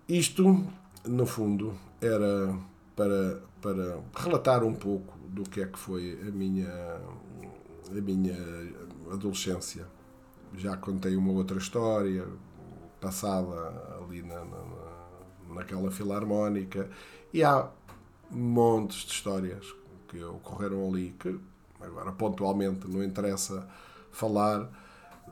Isto, 0.08 0.64
no 1.06 1.26
fundo, 1.26 1.78
era 2.00 2.52
para, 2.96 3.40
para 3.60 4.00
relatar 4.14 4.64
um 4.64 4.74
pouco 4.74 5.16
do 5.28 5.44
que 5.44 5.60
é 5.60 5.66
que 5.66 5.78
foi 5.78 6.18
a 6.26 6.30
minha, 6.30 6.68
a 6.68 8.00
minha 8.00 8.36
adolescência. 9.12 9.86
Já 10.54 10.76
contei 10.76 11.16
uma 11.16 11.32
outra 11.32 11.58
história 11.58 12.26
passada 13.00 13.98
ali 14.02 14.22
na, 14.22 14.44
na, 14.44 14.62
naquela 15.52 15.90
filarmónica 15.90 16.88
e 17.32 17.42
há 17.42 17.68
montes 18.30 19.04
de 19.04 19.12
histórias 19.12 19.74
que 20.08 20.22
ocorreram 20.22 20.88
ali 20.88 21.14
que 21.18 21.38
agora 21.80 22.12
pontualmente 22.12 22.88
não 22.88 23.02
interessa 23.02 23.66
falar 24.10 24.68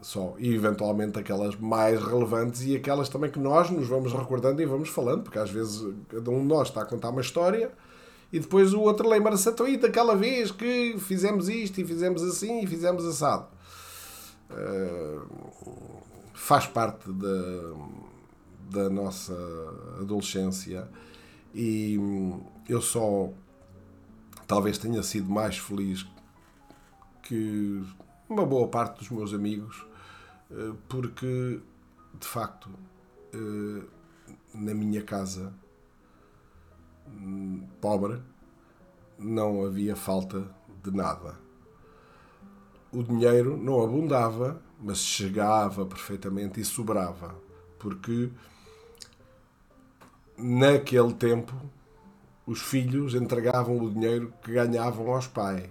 só 0.03 0.35
e 0.39 0.55
eventualmente 0.55 1.19
aquelas 1.19 1.57
mais 1.57 2.03
relevantes 2.03 2.63
e 2.63 2.77
aquelas 2.77 3.09
também 3.09 3.31
que 3.31 3.39
nós 3.39 3.71
nos 3.71 3.87
vamos 3.87 4.13
recordando 4.13 4.63
e 4.63 4.67
vamos 4.67 4.89
falando, 4.89 5.25
porque 5.25 5.39
às 5.39 5.51
vezes 5.51 5.95
cada 6.09 6.31
um 6.31 6.41
de 6.41 6.47
nós 6.47 6.69
está 6.69 6.83
a 6.83 6.87
contar 6.87 7.11
uma 7.11 7.21
história 7.21 7.71
e 8.33 8.39
depois 8.39 8.73
o 8.73 8.81
outro 8.81 9.09
lembra-se 9.09 9.49
então, 9.49 9.67
e 9.67 9.77
daquela 9.77 10.15
vez 10.15 10.51
que 10.51 10.97
fizemos 10.99 11.49
isto 11.49 11.81
e 11.81 11.85
fizemos 11.85 12.23
assim 12.23 12.63
e 12.63 12.67
fizemos 12.67 13.05
assado. 13.05 13.47
Uh, 14.51 16.01
faz 16.33 16.67
parte 16.67 17.11
da, 17.13 17.75
da 18.71 18.89
nossa 18.89 19.35
adolescência 20.01 20.89
e 21.55 21.99
eu 22.69 22.81
só 22.81 23.31
talvez 24.47 24.79
tenha 24.79 25.03
sido 25.03 25.31
mais 25.31 25.59
feliz 25.59 26.07
que 27.23 27.83
uma 28.29 28.47
boa 28.47 28.69
parte 28.69 28.99
dos 28.99 29.11
meus 29.11 29.35
amigos, 29.35 29.85
eh, 30.51 30.73
porque 30.89 31.61
de 32.19 32.27
facto 32.27 32.71
eh, 33.33 33.85
na 34.55 34.75
minha 34.75 35.03
casa 35.03 35.53
hum, 37.07 37.67
pobre 37.81 38.21
não 39.19 39.65
havia 39.65 39.95
falta 39.97 40.49
de 40.83 40.91
nada. 40.91 41.39
O 42.93 43.03
dinheiro 43.03 43.57
não 43.57 43.83
abundava, 43.83 44.61
mas 44.81 44.99
chegava 44.99 45.87
perfeitamente 45.87 46.61
e 46.61 46.65
sobrava, 46.65 47.35
porque 47.79 48.31
naquele 50.43 51.13
tempo 51.15 51.55
os 52.47 52.61
filhos 52.61 53.15
entregavam 53.15 53.79
o 53.79 53.91
dinheiro 53.91 54.33
que 54.43 54.53
ganhavam 54.53 55.13
aos 55.13 55.27
pais. 55.27 55.69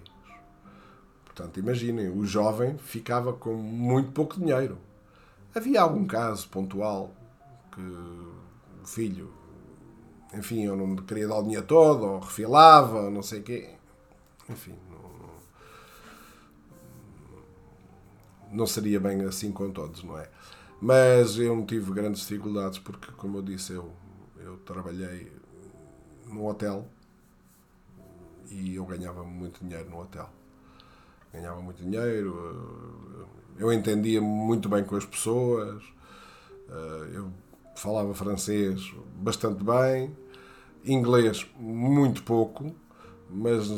Portanto, 1.24 1.60
imaginem, 1.60 2.08
o 2.08 2.24
jovem 2.24 2.76
ficava 2.78 3.32
com 3.32 3.54
muito 3.54 4.12
pouco 4.12 4.38
dinheiro. 4.38 4.78
Havia 5.54 5.82
algum 5.82 6.06
caso 6.06 6.48
pontual 6.48 7.14
que 7.72 7.80
o 7.80 8.86
filho, 8.86 9.32
enfim, 10.34 10.64
eu 10.64 10.76
não 10.76 10.96
queria 10.96 11.28
dar 11.28 11.38
o 11.38 11.42
dinheiro 11.42 11.66
todo, 11.66 12.04
ou 12.04 12.18
refilava, 12.20 13.02
ou 13.02 13.10
não 13.10 13.22
sei 13.22 13.40
o 13.40 13.42
quê. 13.42 13.74
Enfim, 14.48 14.74
não, 14.90 15.10
não 18.52 18.66
seria 18.66 19.00
bem 19.00 19.22
assim 19.24 19.52
com 19.52 19.70
todos, 19.70 20.02
não 20.02 20.18
é? 20.18 20.28
Mas 20.80 21.38
eu 21.38 21.54
não 21.54 21.66
tive 21.66 21.92
grandes 21.92 22.22
dificuldades 22.22 22.78
porque, 22.78 23.12
como 23.12 23.38
eu 23.38 23.42
disse, 23.42 23.72
eu, 23.72 23.92
trabalhei 24.64 25.30
no 26.26 26.46
hotel 26.46 26.86
e 28.50 28.74
eu 28.74 28.84
ganhava 28.84 29.22
muito 29.22 29.64
dinheiro 29.64 29.88
no 29.90 30.00
hotel. 30.00 30.28
Ganhava 31.32 31.60
muito 31.60 31.82
dinheiro, 31.82 33.26
eh, 33.58 33.62
eu 33.62 33.72
entendia 33.72 34.20
muito 34.20 34.68
bem 34.68 34.82
com 34.84 34.96
as 34.96 35.04
pessoas, 35.04 35.82
eh, 36.68 37.10
eu 37.14 37.30
falava 37.76 38.12
francês 38.14 38.92
bastante 39.16 39.62
bem, 39.62 40.16
inglês 40.84 41.46
muito 41.56 42.22
pouco, 42.24 42.74
mas 43.28 43.68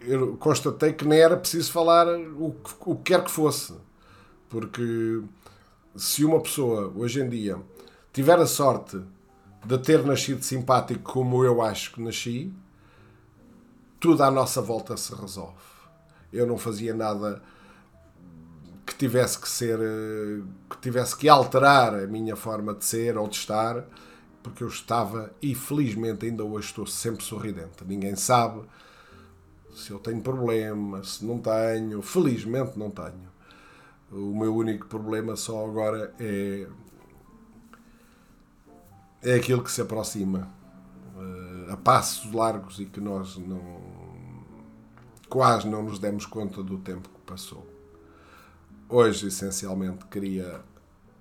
eu 0.00 0.36
constatei 0.36 0.92
que 0.92 1.06
nem 1.06 1.20
era 1.20 1.36
preciso 1.36 1.70
falar 1.70 2.08
o 2.08 2.52
que, 2.52 2.74
o 2.80 2.96
que 2.96 3.02
quer 3.12 3.22
que 3.22 3.30
fosse, 3.30 3.74
porque 4.48 5.22
se 5.94 6.24
uma 6.24 6.40
pessoa 6.40 6.92
hoje 6.96 7.20
em 7.20 7.28
dia 7.28 7.58
tiver 8.12 8.38
a 8.38 8.46
sorte 8.46 9.00
de 9.64 9.78
ter 9.78 10.04
nascido 10.04 10.42
simpático 10.42 11.02
como 11.02 11.44
eu 11.44 11.62
acho 11.62 11.92
que 11.92 12.02
nasci, 12.02 12.52
tudo 14.00 14.22
à 14.22 14.30
nossa 14.30 14.60
volta 14.60 14.96
se 14.96 15.14
resolve. 15.14 15.62
Eu 16.32 16.46
não 16.46 16.58
fazia 16.58 16.94
nada 16.94 17.42
que 18.84 18.94
tivesse 18.94 19.38
que 19.38 19.48
ser 19.48 19.78
que 20.68 20.76
tivesse 20.80 21.16
que 21.16 21.28
alterar 21.28 21.94
a 21.94 22.06
minha 22.06 22.34
forma 22.34 22.74
de 22.74 22.84
ser 22.84 23.16
ou 23.16 23.28
de 23.28 23.36
estar 23.36 23.84
porque 24.42 24.64
eu 24.64 24.68
estava 24.68 25.32
e 25.40 25.54
felizmente 25.54 26.26
ainda 26.26 26.42
hoje 26.44 26.66
estou 26.66 26.86
sempre 26.86 27.24
sorridente. 27.24 27.84
Ninguém 27.86 28.16
sabe 28.16 28.62
se 29.72 29.92
eu 29.92 29.98
tenho 29.98 30.20
problema 30.20 31.02
se 31.04 31.24
não 31.24 31.38
tenho. 31.38 32.02
Felizmente 32.02 32.76
não 32.76 32.90
tenho. 32.90 33.30
O 34.10 34.36
meu 34.36 34.54
único 34.54 34.86
problema 34.86 35.36
só 35.36 35.64
agora 35.64 36.12
é 36.18 36.66
é 39.22 39.34
aquilo 39.34 39.62
que 39.62 39.70
se 39.70 39.80
aproxima 39.80 40.48
eh, 41.16 41.72
a 41.72 41.76
passos 41.76 42.32
largos 42.32 42.80
e 42.80 42.86
que 42.86 43.00
nós 43.00 43.36
não 43.36 43.92
quase 45.28 45.66
não 45.66 45.82
nos 45.82 45.98
demos 45.98 46.26
conta 46.26 46.62
do 46.62 46.76
tempo 46.78 47.08
que 47.08 47.20
passou. 47.20 47.66
Hoje, 48.88 49.28
essencialmente, 49.28 50.04
queria 50.06 50.60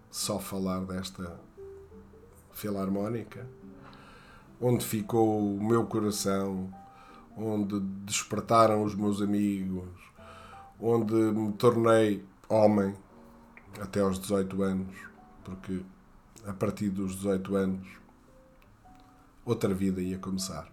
só 0.10 0.38
falar 0.38 0.82
desta 0.82 1.40
filarmónica, 2.52 3.48
onde 4.60 4.84
ficou 4.84 5.56
o 5.56 5.64
meu 5.64 5.86
coração, 5.86 6.70
onde 7.38 7.80
despertaram 7.80 8.84
os 8.84 8.94
meus 8.94 9.22
amigos, 9.22 9.88
onde 10.78 11.14
me 11.14 11.54
tornei 11.54 12.26
homem 12.50 12.94
até 13.80 14.02
aos 14.02 14.20
18 14.20 14.62
anos, 14.62 14.98
porque 15.46 15.82
a 16.46 16.54
partir 16.54 16.90
dos 16.90 17.16
18 17.18 17.56
anos 17.56 17.88
outra 19.46 19.74
vida 19.74 20.02
ia 20.02 20.18
começar. 20.18 20.71